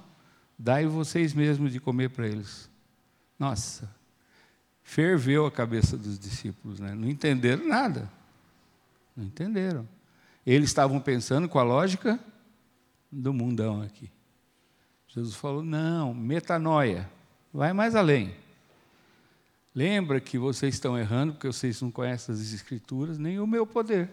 dai 0.56 0.86
vocês 0.86 1.34
mesmos 1.34 1.72
de 1.72 1.80
comer 1.80 2.10
para 2.10 2.26
eles. 2.28 2.70
Nossa, 3.38 3.90
ferveu 4.82 5.44
a 5.44 5.50
cabeça 5.50 5.96
dos 5.96 6.18
discípulos, 6.18 6.78
né? 6.78 6.94
não 6.94 7.08
entenderam 7.08 7.66
nada. 7.66 8.08
Não 9.16 9.24
entenderam. 9.24 9.88
Eles 10.46 10.70
estavam 10.70 11.00
pensando 11.00 11.48
com 11.48 11.58
a 11.58 11.62
lógica 11.62 12.18
do 13.10 13.32
mundão 13.32 13.82
aqui. 13.82 14.10
Jesus 15.08 15.34
falou: 15.34 15.64
não, 15.64 16.12
metanoia, 16.12 17.08
vai 17.54 17.72
mais 17.72 17.94
além. 17.94 18.34
Lembra 19.72 20.20
que 20.20 20.36
vocês 20.36 20.74
estão 20.74 20.98
errando 20.98 21.34
porque 21.34 21.46
vocês 21.46 21.80
não 21.80 21.90
conhecem 21.90 22.34
as 22.34 22.40
escrituras, 22.52 23.16
nem 23.16 23.38
o 23.38 23.46
meu 23.46 23.64
poder. 23.64 24.10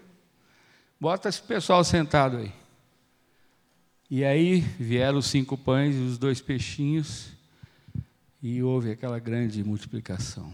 Bota 1.00 1.28
esse 1.28 1.42
pessoal 1.42 1.84
sentado 1.84 2.38
aí. 2.38 2.54
E 4.10 4.24
aí 4.24 4.60
vieram 4.80 5.18
os 5.18 5.26
cinco 5.26 5.58
pães 5.58 5.96
e 5.96 6.00
os 6.00 6.18
dois 6.18 6.40
peixinhos, 6.40 7.30
e 8.44 8.62
houve 8.62 8.92
aquela 8.92 9.18
grande 9.20 9.64
multiplicação. 9.64 10.52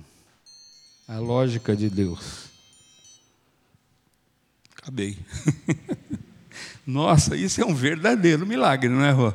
A 1.08 1.18
lógica 1.18 1.76
de 1.76 1.90
Deus. 1.90 2.50
Acabei. 4.78 5.18
Nossa, 6.86 7.36
isso 7.36 7.62
é 7.62 7.66
um 7.66 7.74
verdadeiro 7.74 8.46
milagre, 8.46 8.90
não 8.90 9.04
é, 9.04 9.12
Rô? 9.12 9.34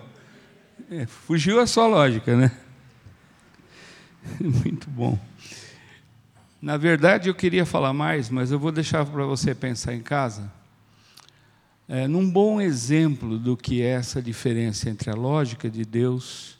É, 0.91 1.07
fugiu 1.07 1.59
a 1.61 1.67
sua 1.67 1.87
lógica, 1.87 2.37
né? 2.37 2.62
Muito 4.40 4.88
bom. 4.90 5.18
Na 6.61 6.76
verdade, 6.76 7.28
eu 7.28 7.35
queria 7.35 7.66
falar 7.66 7.92
mais, 7.92 8.30
mas 8.30 8.52
eu 8.52 8.58
vou 8.58 8.70
deixar 8.70 9.04
para 9.04 9.24
você 9.24 9.54
pensar 9.54 9.94
em 9.94 10.00
casa. 10.00 10.50
É, 11.88 12.06
num 12.06 12.30
bom 12.30 12.61
exemplo 12.61 13.38
do 13.38 13.56
que 13.56 13.82
é 13.82 13.90
essa 13.90 14.22
diferença 14.22 14.88
entre 14.88 15.11
a 15.11 15.14
lógica 15.14 15.68
de 15.68 15.85
Deus 15.85 16.56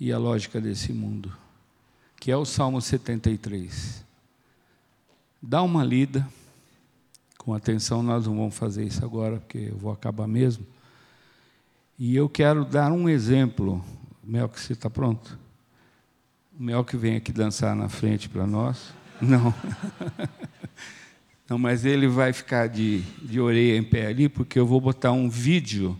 e 0.00 0.10
a 0.10 0.18
lógica 0.18 0.60
desse 0.60 0.92
mundo, 0.92 1.30
que 2.18 2.30
é 2.30 2.36
o 2.36 2.46
Salmo 2.46 2.80
73. 2.80 4.02
Dá 5.42 5.62
uma 5.62 5.84
lida, 5.84 6.26
com 7.36 7.54
atenção, 7.54 8.02
nós 8.02 8.26
não 8.26 8.36
vamos 8.36 8.54
fazer 8.54 8.84
isso 8.84 9.04
agora, 9.04 9.38
porque 9.38 9.68
eu 9.70 9.76
vou 9.76 9.92
acabar 9.92 10.26
mesmo. 10.26 10.66
E 11.98 12.16
eu 12.16 12.28
quero 12.28 12.64
dar 12.64 12.90
um 12.92 13.08
exemplo. 13.08 13.84
Mel, 14.24 14.48
que 14.48 14.58
você 14.58 14.72
está 14.72 14.88
pronto? 14.88 15.38
O 16.60 16.62
Mel 16.62 16.84
que 16.84 16.94
vem 16.94 17.16
aqui 17.16 17.32
dançar 17.32 17.74
na 17.74 17.88
frente 17.88 18.28
para 18.28 18.46
nós. 18.46 18.92
Não. 19.18 19.54
Não, 21.48 21.56
mas 21.56 21.86
ele 21.86 22.06
vai 22.06 22.34
ficar 22.34 22.66
de, 22.66 23.00
de 23.22 23.40
orelha 23.40 23.78
em 23.78 23.82
pé 23.82 24.08
ali, 24.08 24.28
porque 24.28 24.58
eu 24.58 24.66
vou 24.66 24.78
botar 24.78 25.10
um 25.10 25.30
vídeo 25.30 25.96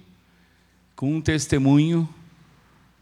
com 0.95 1.17
um 1.17 1.21
testemunho 1.23 2.07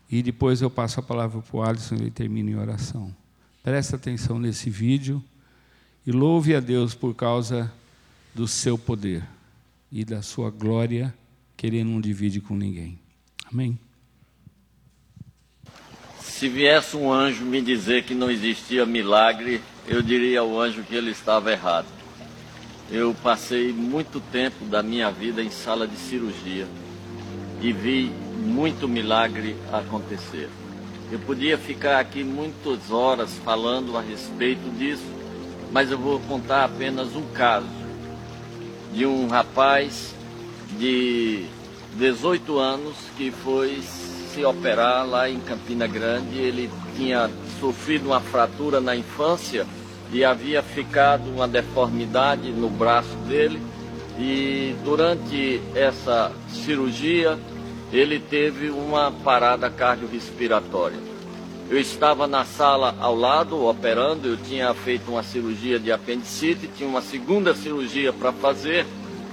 e 0.09 0.23
depois 0.23 0.63
eu 0.63 0.71
passo 0.71 1.01
a 1.01 1.03
palavra 1.03 1.43
para 1.43 1.57
o 1.57 1.61
Alisson 1.61 1.97
e 1.97 2.03
ele 2.03 2.11
termina 2.13 2.49
em 2.49 2.55
oração. 2.55 3.13
Presta 3.61 3.97
atenção 3.97 4.39
nesse 4.39 4.71
vídeo 4.71 5.21
e 6.07 6.13
louve 6.13 6.55
a 6.55 6.61
Deus 6.61 6.95
por 6.95 7.13
causa 7.13 7.73
do 8.37 8.47
seu 8.47 8.79
poder 8.79 9.27
e 9.91 10.05
da 10.05 10.23
sua 10.23 10.49
glória, 10.49 11.13
que 11.57 11.67
ele 11.67 11.83
não 11.83 12.01
divide 12.01 12.41
com 12.41 12.55
ninguém. 12.55 13.01
Amém? 13.53 13.77
Se 16.39 16.49
viesse 16.49 16.97
um 16.97 17.13
anjo 17.13 17.45
me 17.45 17.61
dizer 17.61 18.05
que 18.05 18.15
não 18.15 18.31
existia 18.31 18.87
milagre, 18.87 19.61
eu 19.89 20.01
diria 20.01 20.39
ao 20.39 20.61
anjo 20.61 20.85
que 20.85 20.95
ele 20.95 21.11
estava 21.11 21.51
errado. 21.51 21.89
Eu 22.89 23.13
passei 23.25 23.73
muito 23.73 24.21
tempo 24.21 24.65
da 24.65 24.81
minha 24.81 25.11
vida 25.11 25.43
em 25.43 25.51
sala 25.51 25.85
de 25.85 25.97
cirurgia 25.97 26.69
e 27.61 27.73
vi 27.73 28.13
muito 28.37 28.87
milagre 28.87 29.57
acontecer. 29.73 30.49
Eu 31.11 31.19
podia 31.19 31.59
ficar 31.59 31.99
aqui 31.99 32.23
muitas 32.23 32.89
horas 32.93 33.35
falando 33.45 33.99
a 33.99 34.01
respeito 34.01 34.71
disso, 34.79 35.11
mas 35.73 35.91
eu 35.91 35.99
vou 35.99 36.21
contar 36.21 36.67
apenas 36.67 37.17
um 37.17 37.27
caso 37.33 37.67
de 38.95 39.05
um 39.05 39.27
rapaz 39.27 40.15
de 40.79 41.47
18 41.97 42.57
anos 42.61 42.95
que 43.17 43.33
foi 43.33 43.83
se 44.39 44.45
operar 44.45 45.05
lá 45.05 45.29
em 45.29 45.41
Campina 45.41 45.89
Grande. 45.89 46.39
Ele 46.39 46.71
tinha 46.97 47.29
sofrido 47.59 48.07
uma 48.07 48.21
fratura 48.21 48.81
na 48.81 48.95
infância 48.95 49.67
e 50.13 50.25
havia 50.25 50.63
ficado 50.63 51.29
uma 51.29 51.49
deformidade 51.49 52.53
no 52.53 52.71
braço 52.71 53.17
dele. 53.29 53.61
E 54.17 54.77
durante 54.85 55.61
essa 55.75 56.31
cirurgia, 56.51 57.37
ele 57.93 58.21
teve 58.21 58.71
uma 58.71 59.11
parada 59.11 59.69
cardiorrespiratória. 59.69 60.99
Eu 61.69 61.79
estava 61.79 62.27
na 62.27 62.45
sala 62.45 62.95
ao 62.99 63.15
lado, 63.15 63.67
operando, 63.67 64.29
eu 64.29 64.37
tinha 64.37 64.73
feito 64.73 65.11
uma 65.11 65.23
cirurgia 65.23 65.79
de 65.79 65.93
apendicite, 65.93 66.71
tinha 66.77 66.89
uma 66.89 67.03
segunda 67.03 67.55
cirurgia 67.55 68.13
para 68.13 68.33
fazer, 68.33 68.87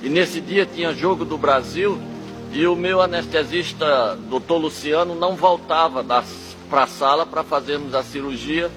e 0.03 0.09
nesse 0.09 0.41
dia 0.41 0.65
tinha 0.65 0.93
jogo 0.93 1.23
do 1.23 1.37
Brasil, 1.37 1.97
e 2.55 2.65
o 2.65 2.73
meu 2.73 3.01
anestesista, 3.01 4.15
doutor 4.29 4.57
Luciano, 4.57 5.13
não 5.13 5.35
voltava 5.35 6.01
para 6.69 6.83
a 6.83 6.87
sala 6.87 7.25
para 7.25 7.43
fazermos 7.43 7.93
a 7.93 8.01
cirurgia. 8.01 8.71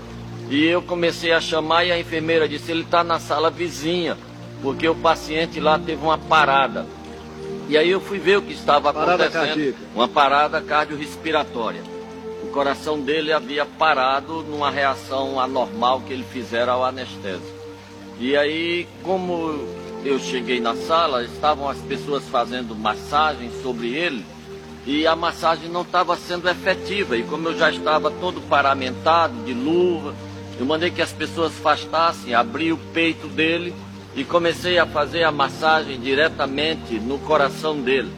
E 0.51 0.65
eu 0.67 0.83
comecei 0.83 1.31
a 1.31 1.41
chamar 1.41 1.85
e 1.85 1.93
a 1.93 1.99
enfermeira 1.99 2.49
disse: 2.49 2.73
ele 2.73 2.83
está 2.83 3.05
na 3.05 3.21
sala 3.21 3.51
vizinha, 3.51 4.19
porque 4.63 4.89
o 4.89 4.97
paciente 4.97 5.61
lá 5.61 5.79
teve 5.79 6.03
uma 6.03 6.19
parada. 6.19 6.87
E 7.69 7.79
aí 7.79 7.89
eu 7.89 8.01
fui 8.01 8.19
ver 8.19 8.39
o 8.39 8.43
que 8.43 8.53
estava 8.53 8.93
parada 8.93 9.27
acontecendo. 9.27 9.47
Cardíaca. 9.47 9.79
Uma 9.95 10.09
parada 10.09 10.61
cardiorrespiratória. 10.61 11.83
O 12.43 12.49
coração 12.49 12.99
dele 12.99 13.33
havia 13.33 13.65
parado 13.65 14.43
numa 14.43 14.73
reação 14.73 15.39
anormal 15.39 16.01
que 16.01 16.13
ele 16.13 16.25
fizera 16.25 16.73
ao 16.73 16.85
anestésico. 16.85 17.59
E 18.19 18.37
aí, 18.37 18.89
como 19.05 19.69
eu 20.05 20.19
cheguei 20.19 20.61
na 20.61 20.75
sala, 20.75 21.25
estavam 21.25 21.69
as 21.69 21.79
pessoas 21.79 22.25
fazendo 22.29 22.75
massagem 22.75 23.51
sobre 23.63 23.95
ele 23.95 24.25
e 24.87 25.07
a 25.07 25.15
massagem 25.15 25.69
não 25.69 25.83
estava 25.83 26.17
sendo 26.17 26.49
efetiva. 26.49 27.17
E 27.17 27.23
como 27.23 27.49
eu 27.49 27.59
já 27.59 27.71
estava 27.71 28.11
todo 28.11 28.41
paramentado, 28.41 29.45
de 29.45 29.53
luva, 29.53 30.15
eu 30.59 30.65
mandei 30.65 30.91
que 30.91 31.03
as 31.03 31.13
pessoas 31.13 31.53
afastassem, 31.53 32.35
abri 32.35 32.73
o 32.73 32.79
peito 32.95 33.29
dele 33.29 33.75
e 34.17 34.25
comecei 34.25 34.79
a 34.79 34.87
fazer 34.87 35.25
a 35.25 35.31
massagem 35.31 36.01
diretamente 36.01 36.95
no 36.95 37.19
coração 37.19 37.81
dele. 37.81 38.11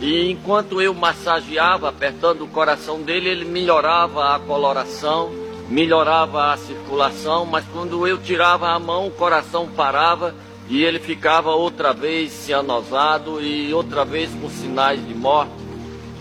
E 0.00 0.30
enquanto 0.30 0.80
eu 0.82 0.92
massageava, 0.94 1.88
apertando 1.88 2.42
o 2.42 2.48
coração 2.48 3.02
dele, 3.02 3.28
ele 3.28 3.44
melhorava 3.44 4.34
a 4.34 4.38
coloração, 4.40 5.30
melhorava 5.68 6.52
a 6.52 6.56
circulação, 6.56 7.46
mas 7.46 7.64
quando 7.72 8.06
eu 8.06 8.18
tirava 8.18 8.70
a 8.70 8.78
mão, 8.78 9.06
o 9.06 9.10
coração 9.12 9.68
parava 9.68 10.34
e 10.70 10.84
ele 10.84 11.00
ficava 11.00 11.50
outra 11.50 11.92
vez 11.92 12.30
cianosado 12.30 13.42
e 13.42 13.74
outra 13.74 14.04
vez 14.04 14.30
com 14.40 14.48
sinais 14.48 15.04
de 15.04 15.12
morte. 15.12 15.50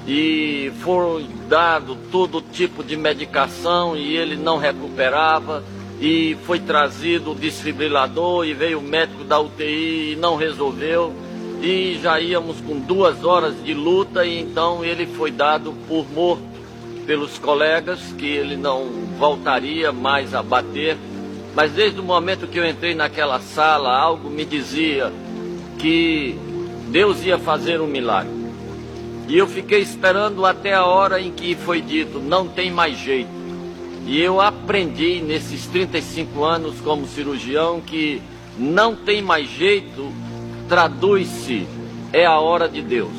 E 0.08 0.72
foram 0.82 1.22
dado 1.48 1.96
todo 2.12 2.42
tipo 2.42 2.84
de 2.84 2.98
medicação 2.98 3.96
e 3.96 4.18
ele 4.18 4.36
não 4.36 4.58
recuperava. 4.58 5.64
E 6.02 6.36
foi 6.46 6.60
trazido 6.60 7.34
o 7.34 7.36
desfibrilador 7.36 8.44
e 8.44 8.56
veio 8.56 8.80
o 8.80 8.82
médico 8.82 9.24
da 9.24 9.40
UTI 9.40 10.14
e 10.14 10.16
não 10.16 10.36
resolveu. 10.36 11.14
E 11.62 12.00
já 12.02 12.20
íamos 12.20 12.60
com 12.60 12.80
duas 12.80 13.24
horas 13.24 13.54
de 13.64 13.76
luta 13.76 14.26
e 14.26 14.40
então 14.40 14.84
ele 14.84 15.06
foi 15.06 15.30
dado 15.30 15.76
por 15.88 16.10
morto 16.12 16.42
pelos 17.06 17.38
colegas 17.38 18.00
que 18.18 18.26
ele 18.26 18.56
não 18.56 18.86
voltaria 19.20 19.92
mais 19.92 20.34
a 20.34 20.42
bater 20.42 20.98
mas 21.60 21.74
desde 21.74 22.00
o 22.00 22.04
momento 22.04 22.48
que 22.48 22.58
eu 22.58 22.66
entrei 22.66 22.96
naquela 22.96 23.38
sala, 23.42 23.94
algo 23.94 24.30
me 24.30 24.46
dizia 24.46 25.12
que 25.78 26.40
Deus 26.88 27.22
ia 27.26 27.38
fazer 27.38 27.82
um 27.82 27.86
milagre. 27.86 28.32
E 29.28 29.38
eu 29.38 29.46
fiquei 29.46 29.82
esperando 29.82 30.46
até 30.46 30.74
a 30.74 30.86
hora 30.86 31.20
em 31.20 31.32
que 31.32 31.56
foi 31.56 31.82
dito: 31.82 32.18
não 32.20 32.48
tem 32.48 32.72
mais 32.72 32.98
jeito. 32.98 33.30
E 34.08 34.22
eu 34.22 34.40
aprendi 34.40 35.20
nesses 35.20 35.66
35 35.66 36.46
anos 36.46 36.80
como 36.80 37.06
cirurgião 37.06 37.82
que 37.82 38.22
não 38.58 38.96
tem 38.96 39.22
mais 39.22 39.50
jeito, 39.50 40.14
traduz-se, 40.70 41.68
é 42.14 42.26
a 42.26 42.40
hora 42.40 42.70
de 42.70 42.82
Deus. 42.82 43.12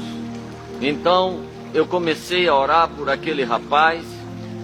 Então 0.80 1.40
eu 1.74 1.84
comecei 1.84 2.48
a 2.48 2.56
orar 2.56 2.88
por 2.88 3.10
aquele 3.10 3.44
rapaz 3.44 4.02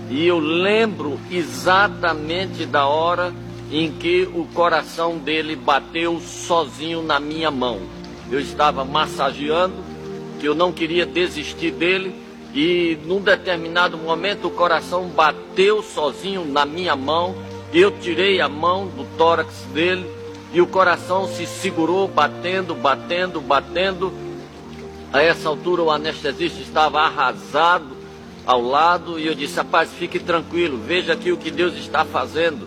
e 0.09 0.27
eu 0.27 0.39
lembro 0.39 1.21
exatamente 1.31 2.65
da 2.65 2.87
hora 2.87 3.35
em 3.71 3.91
que 3.93 4.29
o 4.33 4.47
coração 4.55 5.19
dele 5.19 5.57
bateu 5.57 6.21
sozinho 6.21 7.03
na 7.03 7.19
minha 7.19 7.51
mão. 7.51 7.81
Eu 8.31 8.41
estava 8.41 8.85
massageando, 8.85 9.75
que 10.41 10.47
eu 10.47 10.55
não 10.55 10.73
queria 10.73 11.07
desistir 11.07 11.73
dele, 11.73 12.15
e 12.55 12.97
num 13.05 13.21
determinado 13.21 13.99
momento 13.99 14.49
o 14.49 14.51
coração 14.51 15.09
bateu 15.09 15.83
sozinho 15.83 16.45
na 16.45 16.65
minha 16.65 16.97
mão. 16.97 17.35
Eu 17.73 17.91
tirei 17.91 18.41
a 18.41 18.49
mão 18.49 18.87
do 18.87 19.05
tórax 19.17 19.53
dele 19.73 20.07
e 20.53 20.61
o 20.61 20.67
coração 20.67 21.29
se 21.29 21.45
segurou, 21.45 22.09
batendo, 22.09 22.75
batendo, 22.75 23.41
batendo. 23.41 24.13
A 25.13 25.23
essa 25.23 25.49
altura 25.49 25.83
o 25.83 25.91
anestesista 25.91 26.61
estava 26.61 27.01
arrasado 27.01 27.97
ao 28.47 28.63
lado 28.63 29.19
e 29.19 29.27
eu 29.27 29.35
disse: 29.35 29.57
Rapaz, 29.57 29.91
fique 29.91 30.19
tranquilo, 30.19 30.79
veja 30.79 31.13
aqui 31.13 31.33
o 31.33 31.37
que 31.37 31.51
Deus 31.51 31.75
está 31.75 32.05
fazendo. 32.05 32.67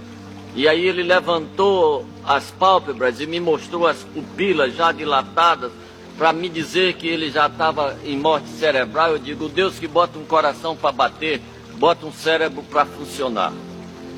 E 0.56 0.68
aí 0.68 0.86
ele 0.86 1.04
levantou 1.04 2.06
as 2.26 2.52
pálpebras 2.52 3.20
e 3.20 3.28
me 3.28 3.40
mostrou 3.40 3.88
as 3.88 4.04
pupilas 4.04 4.76
já 4.76 4.92
dilatadas 4.92 5.72
para 6.18 6.34
me 6.34 6.50
dizer 6.50 6.96
que 6.96 7.08
ele 7.08 7.30
já 7.30 7.48
estava 7.48 7.98
em 8.04 8.18
morte 8.18 8.50
cerebral. 8.50 9.12
Eu 9.12 9.20
digo, 9.20 9.48
Deus 9.48 9.80
que 9.80 9.88
bota 9.88 10.20
um 10.20 10.26
coração 10.26 10.76
para 10.76 10.92
bater, 10.92 11.42
bota 11.76 12.06
um 12.06 12.12
cérebro 12.12 12.64
para 12.64 12.86
funcionar. 12.86 13.54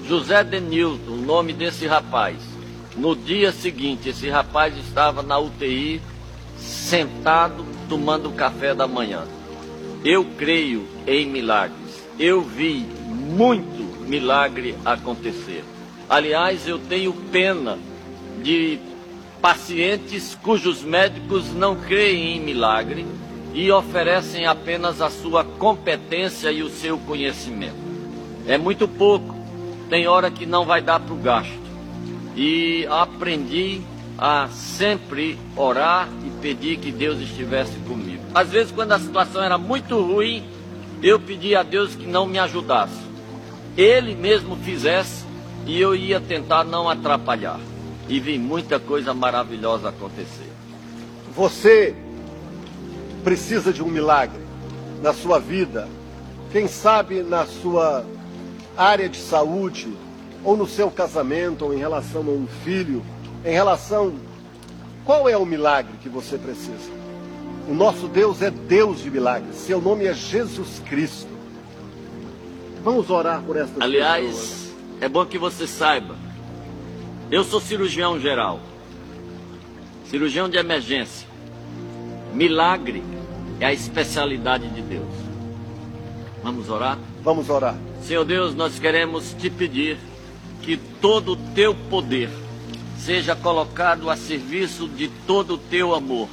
José 0.07 0.43
Denilton, 0.43 1.11
o 1.11 1.17
nome 1.17 1.53
desse 1.53 1.85
rapaz. 1.85 2.37
No 2.97 3.15
dia 3.15 3.51
seguinte, 3.51 4.09
esse 4.09 4.29
rapaz 4.29 4.75
estava 4.77 5.21
na 5.21 5.37
UTI, 5.37 6.01
sentado, 6.57 7.65
tomando 7.87 8.31
café 8.31 8.73
da 8.73 8.87
manhã. 8.87 9.25
Eu 10.03 10.25
creio 10.37 10.87
em 11.05 11.25
milagres. 11.27 12.03
Eu 12.17 12.41
vi 12.41 12.85
muito 13.07 13.83
milagre 14.07 14.75
acontecer. 14.83 15.63
Aliás, 16.11 16.67
eu 16.67 16.77
tenho 16.77 17.13
pena 17.31 17.79
de 18.43 18.77
pacientes 19.41 20.37
cujos 20.43 20.83
médicos 20.83 21.53
não 21.53 21.73
creem 21.73 22.35
em 22.35 22.41
milagre 22.41 23.05
e 23.53 23.71
oferecem 23.71 24.45
apenas 24.45 25.01
a 25.01 25.09
sua 25.09 25.45
competência 25.45 26.51
e 26.51 26.63
o 26.63 26.69
seu 26.69 26.97
conhecimento. 26.97 27.77
É 28.45 28.57
muito 28.57 28.89
pouco, 28.89 29.33
tem 29.89 30.05
hora 30.05 30.29
que 30.29 30.45
não 30.45 30.65
vai 30.65 30.81
dar 30.81 30.99
para 30.99 31.13
o 31.13 31.17
gasto. 31.17 31.61
E 32.35 32.85
aprendi 32.89 33.79
a 34.17 34.49
sempre 34.49 35.39
orar 35.55 36.09
e 36.25 36.41
pedir 36.41 36.77
que 36.77 36.91
Deus 36.91 37.21
estivesse 37.21 37.79
comigo. 37.87 38.21
Às 38.35 38.49
vezes, 38.49 38.73
quando 38.73 38.91
a 38.91 38.99
situação 38.99 39.41
era 39.41 39.57
muito 39.57 39.97
ruim, 39.97 40.43
eu 41.01 41.17
pedi 41.21 41.55
a 41.55 41.63
Deus 41.63 41.95
que 41.95 42.05
não 42.05 42.25
me 42.25 42.37
ajudasse. 42.37 42.99
Ele 43.77 44.13
mesmo 44.13 44.57
fizesse 44.57 45.20
e 45.65 45.79
eu 45.79 45.95
ia 45.95 46.19
tentar 46.19 46.63
não 46.63 46.89
atrapalhar. 46.89 47.59
E 48.07 48.19
vi 48.19 48.37
muita 48.37 48.79
coisa 48.79 49.13
maravilhosa 49.13 49.89
acontecer. 49.89 50.51
Você 51.35 51.95
precisa 53.23 53.71
de 53.71 53.81
um 53.81 53.87
milagre 53.87 54.41
na 55.01 55.13
sua 55.13 55.39
vida, 55.39 55.87
quem 56.51 56.67
sabe 56.67 57.23
na 57.23 57.45
sua 57.45 58.05
área 58.77 59.07
de 59.07 59.17
saúde, 59.17 59.87
ou 60.43 60.57
no 60.57 60.67
seu 60.67 60.89
casamento, 60.89 61.65
ou 61.65 61.73
em 61.73 61.77
relação 61.77 62.21
a 62.21 62.31
um 62.31 62.47
filho, 62.63 63.03
em 63.45 63.51
relação. 63.51 64.13
Qual 65.05 65.29
é 65.29 65.37
o 65.37 65.45
milagre 65.45 65.93
que 66.01 66.09
você 66.09 66.37
precisa? 66.37 66.91
O 67.67 67.73
nosso 67.73 68.07
Deus 68.07 68.41
é 68.41 68.51
Deus 68.51 69.01
de 69.01 69.09
milagres. 69.09 69.55
Seu 69.55 69.79
nome 69.79 70.05
é 70.05 70.13
Jesus 70.13 70.81
Cristo. 70.87 71.29
Vamos 72.83 73.09
orar 73.09 73.41
por 73.43 73.55
esta 73.55 73.83
Aliás, 73.83 74.25
pessoas. 74.25 74.60
É 75.01 75.09
bom 75.09 75.25
que 75.25 75.39
você 75.39 75.65
saiba. 75.65 76.15
Eu 77.31 77.43
sou 77.43 77.59
cirurgião 77.59 78.19
geral. 78.19 78.59
Cirurgião 80.05 80.47
de 80.47 80.57
emergência. 80.57 81.27
Milagre 82.33 83.03
é 83.59 83.65
a 83.65 83.73
especialidade 83.73 84.69
de 84.69 84.81
Deus. 84.81 85.09
Vamos 86.43 86.69
orar? 86.69 86.99
Vamos 87.23 87.49
orar. 87.49 87.75
Senhor 88.03 88.23
Deus, 88.23 88.53
nós 88.53 88.77
queremos 88.77 89.33
te 89.33 89.49
pedir 89.49 89.97
que 90.61 90.77
todo 90.77 91.33
o 91.33 91.35
teu 91.35 91.73
poder 91.73 92.29
seja 92.97 93.35
colocado 93.35 94.07
a 94.07 94.15
serviço 94.15 94.87
de 94.87 95.07
todo 95.25 95.55
o 95.55 95.57
teu 95.57 95.95
amor. 95.95 96.29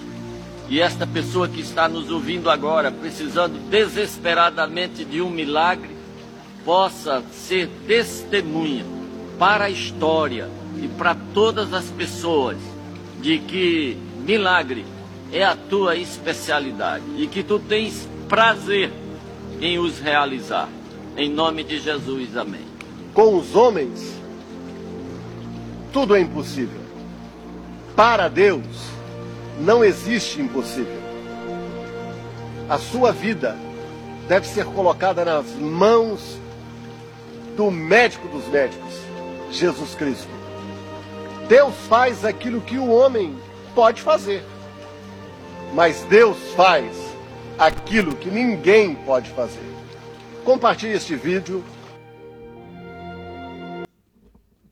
E 0.69 0.81
esta 0.81 1.07
pessoa 1.07 1.49
que 1.49 1.62
está 1.62 1.89
nos 1.89 2.11
ouvindo 2.11 2.51
agora, 2.51 2.91
precisando 2.91 3.59
desesperadamente 3.71 5.07
de 5.07 5.23
um 5.23 5.31
milagre, 5.31 5.98
possa 6.69 7.23
ser 7.33 7.66
testemunha 7.87 8.85
para 9.39 9.64
a 9.64 9.71
história 9.71 10.51
e 10.77 10.87
para 10.87 11.16
todas 11.33 11.73
as 11.73 11.87
pessoas 11.87 12.59
de 13.23 13.39
que 13.39 13.97
milagre 14.19 14.85
é 15.33 15.43
a 15.43 15.57
tua 15.57 15.97
especialidade 15.97 17.05
e 17.16 17.27
que 17.27 17.43
tu 17.43 17.59
tens 17.59 18.07
prazer 18.29 18.93
em 19.62 19.79
os 19.79 19.99
realizar. 19.99 20.69
Em 21.16 21.31
nome 21.31 21.64
de 21.64 21.79
Jesus, 21.81 22.37
amém. 22.37 22.66
Com 23.14 23.39
os 23.39 23.57
homens, 23.57 24.21
tudo 25.91 26.14
é 26.14 26.21
impossível. 26.21 26.83
Para 27.97 28.29
Deus, 28.29 28.66
não 29.59 29.83
existe 29.83 30.39
impossível. 30.43 31.01
A 32.69 32.77
sua 32.77 33.11
vida 33.11 33.57
deve 34.29 34.47
ser 34.47 34.66
colocada 34.66 35.25
nas 35.25 35.47
mãos 35.55 36.38
do 37.59 37.73
médico 37.73 38.29
dos 38.29 38.47
médicos, 38.47 38.95
Jesus 39.51 39.93
Cristo. 39.97 40.29
Deus 41.49 41.75
faz 41.89 42.25
aquilo 42.25 42.61
que 42.61 42.79
o 42.79 42.89
homem 42.89 43.37
pode 43.75 44.01
fazer, 44.01 44.45
mas 45.75 46.03
Deus 46.05 46.37
faz 46.55 46.95
aquilo 47.59 48.15
que 48.15 48.31
ninguém 48.31 48.95
pode 48.95 49.29
fazer. 49.31 49.69
Compartilhe 50.45 50.93
este 50.93 51.17
vídeo 51.17 51.65